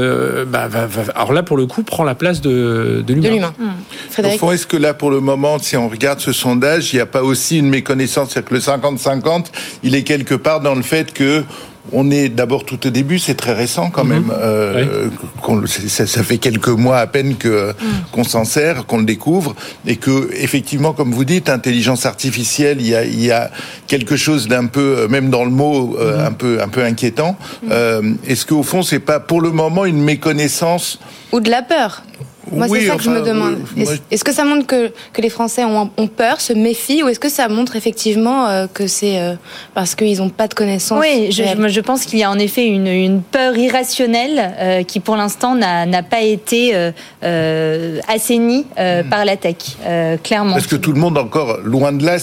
euh, 0.00 0.44
bah, 0.44 0.68
alors 1.14 1.32
là, 1.32 1.42
pour 1.42 1.56
le 1.56 1.66
coup, 1.66 1.82
prend 1.82 2.04
la 2.04 2.14
place 2.14 2.40
de, 2.40 3.02
de 3.06 3.14
l'humain. 3.14 3.52
Mmh. 3.58 4.24
est-ce 4.52 4.66
que 4.66 4.76
là, 4.76 4.94
pour 4.94 5.10
le 5.10 5.20
moment, 5.20 5.58
si 5.58 5.76
on 5.76 5.88
regarde 5.88 6.20
ce 6.20 6.32
sondage, 6.32 6.92
il 6.92 6.96
n'y 6.96 7.02
a 7.02 7.06
pas 7.06 7.22
aussi 7.22 7.58
une 7.58 7.68
méconnaissance 7.68 8.30
C'est-à-dire 8.30 8.48
que 8.48 8.54
le 8.54 8.60
50-50, 8.60 9.46
il 9.82 9.94
est 9.94 10.02
quelque 10.02 10.34
part 10.34 10.60
dans 10.60 10.74
le 10.74 10.82
fait 10.82 11.12
que 11.12 11.44
on 11.92 12.10
est 12.10 12.28
d'abord 12.28 12.64
tout 12.64 12.86
au 12.86 12.90
début, 12.90 13.18
c'est 13.18 13.34
très 13.34 13.52
récent 13.52 13.90
quand 13.90 14.04
mhm. 14.04 14.10
même. 14.10 14.32
Euh, 14.38 15.08
ça, 15.66 16.22
fait 16.22 16.38
quelques 16.38 16.68
mois 16.68 16.98
à 16.98 17.06
peine 17.06 17.36
que 17.36 17.68
mhm. 17.68 17.88
qu'on 18.12 18.24
s'en 18.24 18.44
sert, 18.44 18.86
qu'on 18.86 18.98
le 18.98 19.04
découvre, 19.04 19.54
et 19.86 19.96
que 19.96 20.30
effectivement, 20.34 20.92
comme 20.92 21.12
vous 21.12 21.24
dites, 21.24 21.48
intelligence 21.48 22.06
artificielle, 22.06 22.78
il 22.80 22.88
y 22.88 22.94
a, 22.94 23.04
il 23.04 23.24
y 23.24 23.30
a 23.32 23.50
quelque 23.86 24.16
chose 24.16 24.48
d'un 24.48 24.66
peu, 24.66 25.08
même 25.08 25.30
dans 25.30 25.44
le 25.44 25.50
mot, 25.50 25.96
euh, 25.98 26.18
mhm. 26.18 26.26
un 26.26 26.32
peu 26.32 26.62
un 26.62 26.68
peu 26.68 26.84
inquiétant. 26.84 27.36
Euh, 27.70 28.14
est-ce 28.26 28.46
qu'au 28.46 28.62
fond, 28.62 28.82
c'est 28.82 29.00
pas 29.00 29.20
pour 29.20 29.40
le 29.40 29.50
moment 29.50 29.84
une 29.84 30.02
méconnaissance 30.02 30.98
ou 31.32 31.40
de 31.40 31.50
la 31.50 31.62
peur 31.62 32.02
moi, 32.50 32.68
c'est 32.68 32.86
ça 32.86 32.96
que 32.96 33.02
je 33.02 33.10
me 33.10 33.22
demande. 33.22 33.58
Est-ce 34.10 34.24
que 34.24 34.32
ça 34.32 34.44
montre 34.44 34.66
que, 34.66 34.90
que 35.12 35.20
les 35.20 35.30
Français 35.30 35.64
ont, 35.64 35.90
ont, 35.96 36.06
peur, 36.06 36.40
se 36.40 36.52
méfient, 36.52 37.02
ou 37.02 37.08
est-ce 37.08 37.20
que 37.20 37.28
ça 37.28 37.48
montre 37.48 37.76
effectivement 37.76 38.46
euh, 38.46 38.66
que 38.72 38.86
c'est 38.86 39.20
euh, 39.20 39.34
parce 39.74 39.94
qu'ils 39.94 40.18
n'ont 40.18 40.28
pas 40.28 40.48
de 40.48 40.54
connaissances 40.54 41.00
Oui, 41.00 41.30
je, 41.30 41.42
je, 41.68 41.80
pense 41.80 42.04
qu'il 42.04 42.18
y 42.18 42.22
a 42.22 42.30
en 42.30 42.38
effet 42.38 42.66
une, 42.66 42.86
une 42.86 43.22
peur 43.22 43.56
irrationnelle 43.56 44.54
euh, 44.58 44.82
qui, 44.82 45.00
pour 45.00 45.16
l'instant, 45.16 45.54
n'a 45.54 46.02
pas 46.02 46.22
été 46.22 46.74
assainie 48.08 48.66
hmm. 48.76 49.08
par 49.08 49.24
la 49.24 49.36
tech, 49.36 49.56
clairement. 50.22 50.54
Parce 50.54 50.66
que 50.66 50.76
tout 50.76 50.92
le 50.92 51.00
monde, 51.00 51.18
encore 51.18 51.58
loin 51.64 51.92
de 51.92 52.04
là, 52.04 52.18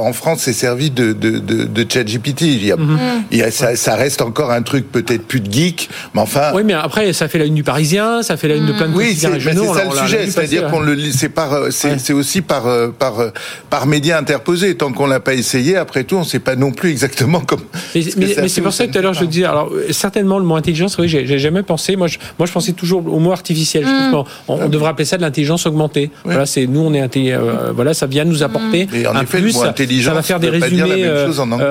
en 0.00 0.12
France, 0.12 0.40
s'est 0.40 0.52
servi 0.52 0.90
de, 0.90 1.12
de, 1.12 1.38
de, 1.38 1.64
de 1.64 1.86
ChatGPT? 1.90 2.42
Il, 2.42 2.66
y 2.66 2.72
a, 2.72 2.76
hmm. 2.76 3.24
il 3.30 3.38
y 3.38 3.42
a, 3.42 3.50
ça, 3.50 3.76
ça, 3.76 3.96
reste 3.96 4.22
encore 4.22 4.50
un 4.50 4.62
truc 4.62 4.90
peut-être 4.90 5.26
plus 5.26 5.40
de 5.40 5.52
geek, 5.52 5.88
mais 6.14 6.20
enfin. 6.20 6.52
Oui, 6.54 6.62
mais 6.64 6.74
après, 6.74 7.12
ça 7.12 7.28
fait 7.28 7.38
la 7.38 7.44
une 7.44 7.54
du 7.54 7.62
Parisien, 7.62 8.22
ça 8.22 8.36
fait 8.36 8.48
la 8.48 8.56
une 8.56 8.66
de 8.66 8.72
plein 8.72 8.88
de 8.88 8.94
oui, 8.94 9.16
régionaux 9.24 9.67
c'est 9.74 9.80
ça 9.80 9.84
le 9.84 9.90
sujet, 9.90 10.26
c'est-à-dire 10.30 10.70
qu'on 10.70 10.80
le 10.80 10.96
c'est 11.12 11.28
par 11.28 11.52
euh, 11.52 11.70
c'est 11.70 12.12
aussi 12.12 12.42
par 12.42 12.66
euh, 12.66 12.88
par 12.88 13.20
euh, 13.20 13.30
par 13.70 13.86
médias 13.86 14.18
interposés. 14.18 14.76
Tant 14.76 14.92
qu'on 14.92 15.06
l'a 15.06 15.20
pas 15.20 15.34
essayé, 15.34 15.76
après 15.76 16.04
tout, 16.04 16.16
on 16.16 16.24
sait 16.24 16.38
pas 16.38 16.56
non 16.56 16.72
plus 16.72 16.90
exactement 16.90 17.40
comme. 17.40 17.60
Mais, 17.94 18.48
c'est 18.48 18.60
pour 18.60 18.72
ça 18.72 18.86
que 18.86 18.92
tout 18.92 18.98
à 18.98 19.02
l'heure 19.02 19.14
je 19.14 19.24
disais. 19.24 19.44
Alors 19.44 19.70
certainement 19.90 20.38
le 20.38 20.44
mot 20.44 20.56
intelligence, 20.56 20.98
oui, 20.98 21.08
j'ai 21.08 21.38
jamais 21.38 21.62
pensé. 21.62 21.96
Moi, 21.96 22.06
je, 22.06 22.18
moi, 22.38 22.46
je 22.46 22.52
pensais 22.52 22.72
toujours 22.72 23.06
au 23.06 23.18
mot 23.18 23.32
artificiel. 23.32 23.84
Mm. 23.84 24.22
on, 24.48 24.68
devrait 24.68 24.90
appeler 24.90 25.04
ça 25.04 25.16
de 25.16 25.22
l'intelligence 25.22 25.66
augmentée. 25.66 26.10
Voilà, 26.24 26.46
c'est 26.46 26.66
nous, 26.66 26.80
on 26.80 26.92
est 26.92 27.32
voilà, 27.74 27.94
ça 27.94 28.06
vient 28.06 28.24
nous 28.24 28.42
apporter 28.42 28.86
mm. 28.86 29.16
un 29.16 29.24
plus. 29.24 29.52
ça 29.52 30.14
va 30.14 30.22
faire 30.22 30.40
des 30.40 30.50
résumés. 30.50 31.08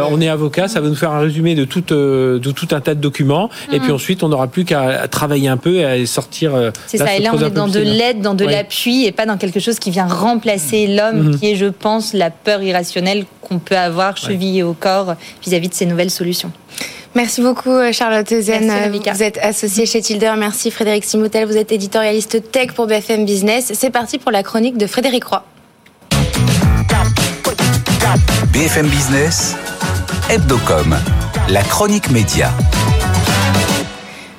on 0.10 0.22
est 0.22 0.30
avocat, 0.30 0.68
ça 0.68 0.82
va 0.82 0.88
nous 0.88 0.96
faire 0.96 1.12
un 1.12 1.20
résumé 1.20 1.56
de 1.56 1.66
tout 1.66 1.82
de 1.82 2.52
tout 2.52 2.68
un 2.72 2.82
tas 2.82 2.96
de 2.96 3.02
documents. 3.02 3.50
Et 3.72 3.80
puis 3.80 3.92
mm. 3.92 3.96
ensuite, 3.96 4.24
on 4.24 4.30
n'aura 4.30 4.48
plus 4.48 4.66
qu'à 4.66 5.08
travailler 5.08 5.50
un 5.50 5.58
peu 5.58 5.76
et 5.76 5.86
à 5.86 6.06
sortir. 6.06 6.54
C'est 6.88 6.98
ça. 6.98 7.16
Et 7.16 7.20
là, 7.20 7.32
on 7.34 7.40
est 7.40 7.50
dans 7.52 7.68
de 7.68 7.80
l'aide, 7.88 8.22
dans 8.22 8.34
de 8.34 8.46
l'appui 8.46 9.06
et 9.06 9.12
pas 9.12 9.26
dans 9.26 9.38
quelque 9.38 9.60
chose 9.60 9.80
qui 9.80 9.92
vient 9.92 10.08
remplacer 10.08 10.88
l'homme, 10.88 11.30
mhm. 11.30 11.40
qui 11.40 11.52
est, 11.52 11.56
je 11.56 11.66
pense, 11.66 12.14
la 12.14 12.30
peur 12.30 12.62
irrationnelle 12.62 13.26
qu'on 13.42 13.60
peut 13.60 13.78
avoir 13.78 14.18
chevillée 14.18 14.64
au 14.64 14.74
corps 14.74 15.16
vis-à-vis 15.44 15.70
de 15.70 15.74
ces 15.74 15.86
nouvelles 15.86 16.12
solutions. 16.12 16.52
Merci 17.16 17.42
beaucoup 17.42 17.72
euh, 17.72 17.92
Charlotte 17.92 18.30
Zen. 18.30 18.72
Vous 18.92 19.24
êtes 19.24 19.40
associée 19.40 19.88
chez 19.88 20.02
Tilder. 20.02 20.34
Merci 20.38 20.70
Frédéric 20.70 21.04
Simoutel. 21.04 21.48
Vous 21.48 21.58
êtes 21.58 21.72
éditorialiste 21.72 22.52
tech 22.52 22.74
pour 22.74 22.86
BFM 22.86 23.26
Business. 23.26 23.72
C'est 23.74 23.90
parti 23.90 24.20
pour 24.20 24.32
la 24.32 24.44
chronique 24.44 24.78
de 24.78 24.86
Frédéric 24.86 25.24
Roy. 25.24 25.44
BFM 28.54 28.88
Business, 28.88 29.56
Hebdocom, 30.30 30.96
la 31.50 31.64
chronique 31.64 32.10
média. 32.12 32.52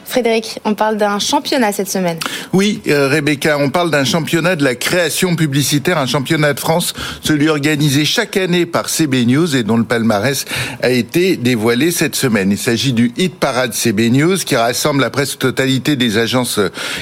Frédéric, 0.08 0.58
on 0.64 0.74
parle 0.74 0.96
d'un 0.96 1.18
championnat 1.18 1.70
cette 1.70 1.90
semaine. 1.90 2.18
Oui, 2.54 2.80
euh, 2.88 3.08
Rebecca, 3.08 3.58
on 3.58 3.68
parle 3.68 3.90
d'un 3.90 4.04
championnat 4.04 4.56
de 4.56 4.64
la 4.64 4.74
création 4.74 5.36
publicitaire, 5.36 5.98
un 5.98 6.06
championnat 6.06 6.54
de 6.54 6.60
France, 6.60 6.94
celui 7.22 7.50
organisé 7.50 8.06
chaque 8.06 8.38
année 8.38 8.64
par 8.64 8.88
CB 8.88 9.26
News 9.26 9.54
et 9.54 9.64
dont 9.64 9.76
le 9.76 9.84
palmarès 9.84 10.46
a 10.82 10.88
été 10.88 11.36
dévoilé 11.36 11.90
cette 11.90 12.16
semaine. 12.16 12.50
Il 12.50 12.56
s'agit 12.56 12.94
du 12.94 13.12
Hit 13.18 13.34
Parade 13.34 13.74
CB 13.74 14.08
News 14.08 14.36
qui 14.38 14.56
rassemble 14.56 15.02
la 15.02 15.10
presque 15.10 15.40
totalité 15.40 15.94
des 15.94 16.16
agences 16.16 16.58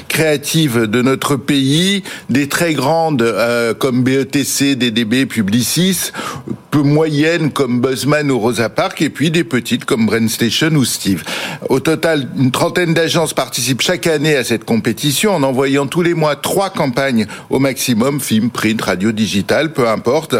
créatives 0.08 0.86
de 0.86 1.00
notre 1.00 1.36
pays, 1.36 2.02
des 2.28 2.48
très 2.48 2.74
grandes 2.74 3.22
euh, 3.22 3.72
comme 3.72 4.02
BETC, 4.02 4.74
DDB, 4.74 5.26
Publicis, 5.26 6.10
peu 6.76 6.82
moyennes 6.82 7.52
comme 7.52 7.80
Buzzman 7.80 8.30
ou 8.30 8.38
Rosa 8.38 8.68
Park 8.68 9.00
et 9.00 9.08
puis 9.08 9.30
des 9.30 9.44
petites 9.44 9.86
comme 9.86 10.04
Brainstation 10.04 10.68
ou 10.72 10.84
Steve. 10.84 11.24
Au 11.70 11.80
total, 11.80 12.28
une 12.38 12.50
trentaine 12.50 12.92
d'agences 12.92 13.32
participent 13.32 13.80
chaque 13.80 14.06
année 14.06 14.36
à 14.36 14.44
cette 14.44 14.66
compétition 14.66 15.34
en 15.34 15.42
envoyant 15.42 15.86
tous 15.86 16.02
les 16.02 16.12
mois 16.12 16.36
trois 16.36 16.68
campagnes 16.68 17.26
au 17.48 17.60
maximum, 17.60 18.20
film, 18.20 18.50
print, 18.50 18.82
radio, 18.82 19.10
digital, 19.10 19.72
peu 19.72 19.88
importe. 19.88 20.36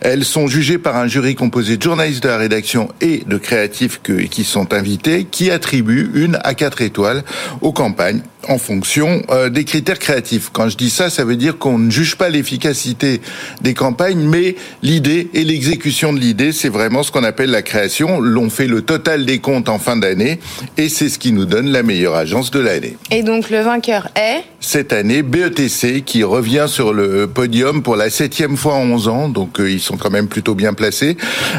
Elles 0.00 0.24
sont 0.24 0.46
jugées 0.46 0.78
par 0.78 0.96
un 0.96 1.08
jury 1.08 1.34
composé 1.34 1.76
de 1.76 1.82
journalistes 1.82 2.22
de 2.22 2.28
la 2.28 2.36
rédaction 2.36 2.88
et 3.00 3.24
de 3.26 3.36
créatifs 3.36 4.00
qui 4.30 4.44
sont 4.44 4.72
invités, 4.72 5.24
qui 5.28 5.50
attribuent 5.50 6.12
une 6.14 6.38
à 6.44 6.54
quatre 6.54 6.82
étoiles 6.82 7.24
aux 7.62 7.72
campagnes 7.72 8.22
en 8.48 8.58
fonction 8.58 9.22
euh, 9.30 9.48
des 9.48 9.64
critères 9.64 9.98
créatifs. 9.98 10.50
Quand 10.52 10.68
je 10.68 10.76
dis 10.76 10.90
ça, 10.90 11.10
ça 11.10 11.24
veut 11.24 11.36
dire 11.36 11.58
qu'on 11.58 11.78
ne 11.78 11.90
juge 11.90 12.16
pas 12.16 12.28
l'efficacité 12.28 13.20
des 13.60 13.74
campagnes, 13.74 14.22
mais 14.22 14.56
l'idée 14.82 15.28
et 15.34 15.44
l'exécution 15.44 16.12
de 16.12 16.18
l'idée, 16.18 16.52
c'est 16.52 16.68
vraiment 16.68 17.02
ce 17.02 17.10
qu'on 17.10 17.24
appelle 17.24 17.50
la 17.50 17.62
création. 17.62 18.20
L'on 18.20 18.50
fait 18.50 18.66
le 18.66 18.82
total 18.82 19.26
des 19.26 19.38
comptes 19.38 19.68
en 19.68 19.78
fin 19.78 19.96
d'année 19.96 20.40
et 20.76 20.88
c'est 20.88 21.08
ce 21.08 21.18
qui 21.18 21.32
nous 21.32 21.44
donne 21.44 21.70
la 21.70 21.82
meilleure 21.82 22.14
agence 22.14 22.50
de 22.50 22.60
l'année. 22.60 22.96
Et 23.10 23.22
donc 23.22 23.50
le 23.50 23.60
vainqueur 23.60 24.08
est 24.14 24.44
Cette 24.62 24.92
année, 24.92 25.22
BETC 25.22 26.04
qui 26.04 26.22
revient 26.22 26.66
sur 26.68 26.92
le 26.92 27.26
podium 27.26 27.82
pour 27.82 27.96
la 27.96 28.10
septième 28.10 28.58
fois 28.58 28.74
en 28.74 28.82
11 28.90 29.08
ans, 29.08 29.28
donc 29.30 29.58
euh, 29.58 29.70
ils 29.70 29.80
sont 29.80 29.96
quand 29.96 30.10
même 30.10 30.28
plutôt 30.28 30.54
bien 30.54 30.74
placés. 30.74 31.16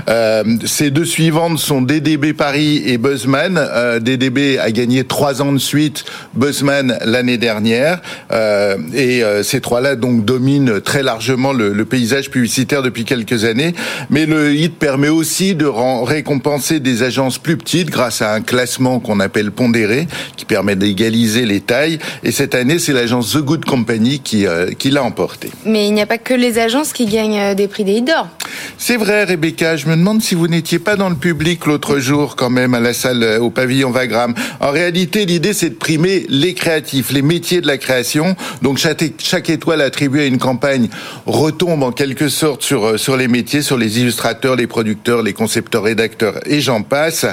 Euh, 0.07 0.43
ces 0.65 0.91
deux 0.91 1.05
suivantes 1.05 1.57
sont 1.57 1.81
DDB 1.81 2.33
Paris 2.33 2.83
et 2.85 2.99
Buzzman. 2.99 3.57
Euh, 3.57 3.99
DDB 3.99 4.59
a 4.59 4.69
gagné 4.69 5.03
trois 5.03 5.41
ans 5.41 5.51
de 5.51 5.57
suite, 5.57 6.05
Buzzman 6.35 6.99
l'année 7.03 7.39
dernière, 7.39 8.01
euh, 8.31 8.77
et 8.93 9.23
euh, 9.23 9.41
ces 9.41 9.61
trois-là 9.61 9.95
donc 9.95 10.23
dominent 10.23 10.79
très 10.79 11.01
largement 11.01 11.53
le, 11.53 11.73
le, 11.73 11.85
paysage 11.85 12.29
publicitaire 12.29 12.83
depuis 12.83 13.03
quelques 13.03 13.45
années. 13.45 13.73
Mais 14.11 14.27
le 14.27 14.53
hit 14.53 14.77
permet 14.77 15.09
aussi 15.09 15.55
de 15.55 15.65
récompenser 15.65 16.79
des 16.79 17.01
agences 17.01 17.39
plus 17.39 17.57
petites 17.57 17.89
grâce 17.89 18.21
à 18.21 18.31
un 18.31 18.41
classement 18.41 18.99
qu'on 18.99 19.19
appelle 19.19 19.51
pondéré, 19.51 20.07
qui 20.37 20.45
permet 20.45 20.75
d'égaliser 20.75 21.47
les 21.47 21.61
tailles. 21.61 21.97
Et 22.23 22.31
cette 22.31 22.53
année, 22.53 22.77
c'est 22.77 22.90
l'agence 22.93 23.33
The 23.33 23.37
Good 23.37 23.65
Company 23.65 24.19
qui, 24.19 24.45
euh, 24.45 24.71
qui 24.71 24.89
l'a 24.91 25.03
emporté. 25.03 25.49
Mais 25.65 25.87
il 25.87 25.93
n'y 25.93 26.01
a 26.01 26.05
pas 26.05 26.17
que 26.17 26.33
les 26.33 26.59
agences 26.59 26.93
qui 26.93 27.05
gagnent 27.05 27.39
euh, 27.39 27.53
des 27.53 27.67
prix 27.67 27.83
des 27.83 27.93
hits 27.93 28.01
d'or. 28.01 28.27
C'est 28.77 28.97
vrai, 28.97 29.23
Rebecca. 29.23 29.77
Je 29.77 29.87
me 29.87 29.95
demande 29.95 30.21
si 30.21 30.35
vous 30.35 30.47
n'étiez 30.47 30.79
pas 30.79 30.95
dans 30.95 31.09
le 31.09 31.15
public 31.15 31.65
l'autre 31.65 31.99
jour, 31.99 32.35
quand 32.35 32.49
même, 32.49 32.73
à 32.73 32.79
la 32.79 32.93
salle 32.93 33.23
euh, 33.23 33.39
au 33.39 33.49
pavillon 33.49 33.91
Vagram. 33.91 34.33
En 34.59 34.71
réalité, 34.71 35.25
l'idée, 35.25 35.53
c'est 35.53 35.69
de 35.69 35.75
primer 35.75 36.25
les 36.29 36.53
créatifs, 36.53 37.11
les 37.11 37.21
métiers 37.21 37.61
de 37.61 37.67
la 37.67 37.77
création. 37.77 38.35
Donc, 38.61 38.77
chaque, 38.77 39.03
chaque 39.19 39.49
étoile 39.49 39.81
attribuée 39.81 40.23
à 40.23 40.25
une 40.25 40.39
campagne 40.39 40.89
retombe 41.25 41.83
en 41.83 41.91
quelque 41.91 42.29
sorte 42.29 42.63
sur, 42.63 42.99
sur 42.99 43.17
les 43.17 43.27
métiers, 43.27 43.61
sur 43.61 43.77
les 43.77 43.99
illustrateurs, 43.99 44.55
les 44.55 44.67
producteurs, 44.67 45.21
les 45.21 45.33
concepteurs, 45.33 45.83
rédacteurs 45.83 46.11
et 46.45 46.61
j'en 46.61 46.81
passe. 46.81 47.25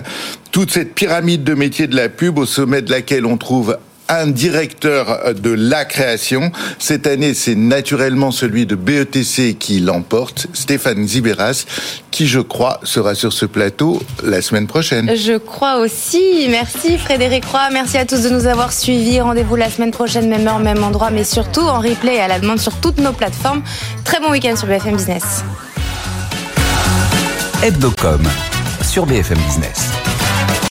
Toute 0.51 0.71
cette 0.71 0.95
pyramide 0.95 1.45
de 1.45 1.55
métiers 1.55 1.87
de 1.87 1.97
la 1.97 2.09
pub 2.09 2.39
au 2.39 2.47
sommet 2.47 2.83
de 2.83 2.91
laquelle 2.91 3.27
on 3.27 3.37
trouve 3.37 3.77
un 4.09 4.29
directeur 4.29 5.35
de 5.35 5.51
la 5.51 5.85
création. 5.85 6.51
Cette 6.79 7.07
année, 7.07 7.35
c'est 7.35 7.55
naturellement 7.55 8.31
celui 8.31 8.67
de 8.67 8.75
BETC 8.75 9.57
qui 9.59 9.81
l'emporte, 9.81 10.47
Stéphane 10.53 11.07
Ziberas, 11.07 11.65
qui, 12.11 12.27
je 12.27 12.41
crois, 12.41 12.81
sera 12.83 13.15
sur 13.15 13.33
ce 13.33 13.47
plateau 13.47 14.03
la 14.23 14.43
semaine 14.43 14.67
prochaine. 14.67 15.15
Je 15.15 15.37
crois 15.37 15.79
aussi. 15.79 16.47
Merci 16.51 16.99
Frédéric 16.99 17.45
Roy. 17.45 17.69
Merci 17.73 17.99
à 17.99 18.07
tous 18.07 18.23
de 18.23 18.31
nous 18.31 18.47
avoir 18.47 18.73
suivis. 18.73 19.21
Rendez-vous 19.21 19.57
la 19.57 19.71
semaine 19.71 19.91
prochaine, 19.91 20.29
même 20.29 20.47
heure, 20.47 20.59
même 20.59 20.83
endroit, 20.83 21.11
mais 21.11 21.25
surtout 21.25 21.63
en 21.63 21.81
replay 21.81 22.19
à 22.19 22.29
la 22.29 22.39
demande 22.39 22.59
sur 22.59 22.75
toutes 22.81 22.99
nos 22.99 23.13
plateformes. 23.13 23.63
Très 24.05 24.21
bon 24.21 24.31
week-end 24.31 24.57
sur 24.57 24.67
BFM 24.67 24.97
Business. 24.97 25.45
Hebdocom 27.63 28.23
sur 28.83 29.05
BFM 29.05 29.39
Business. 29.39 30.08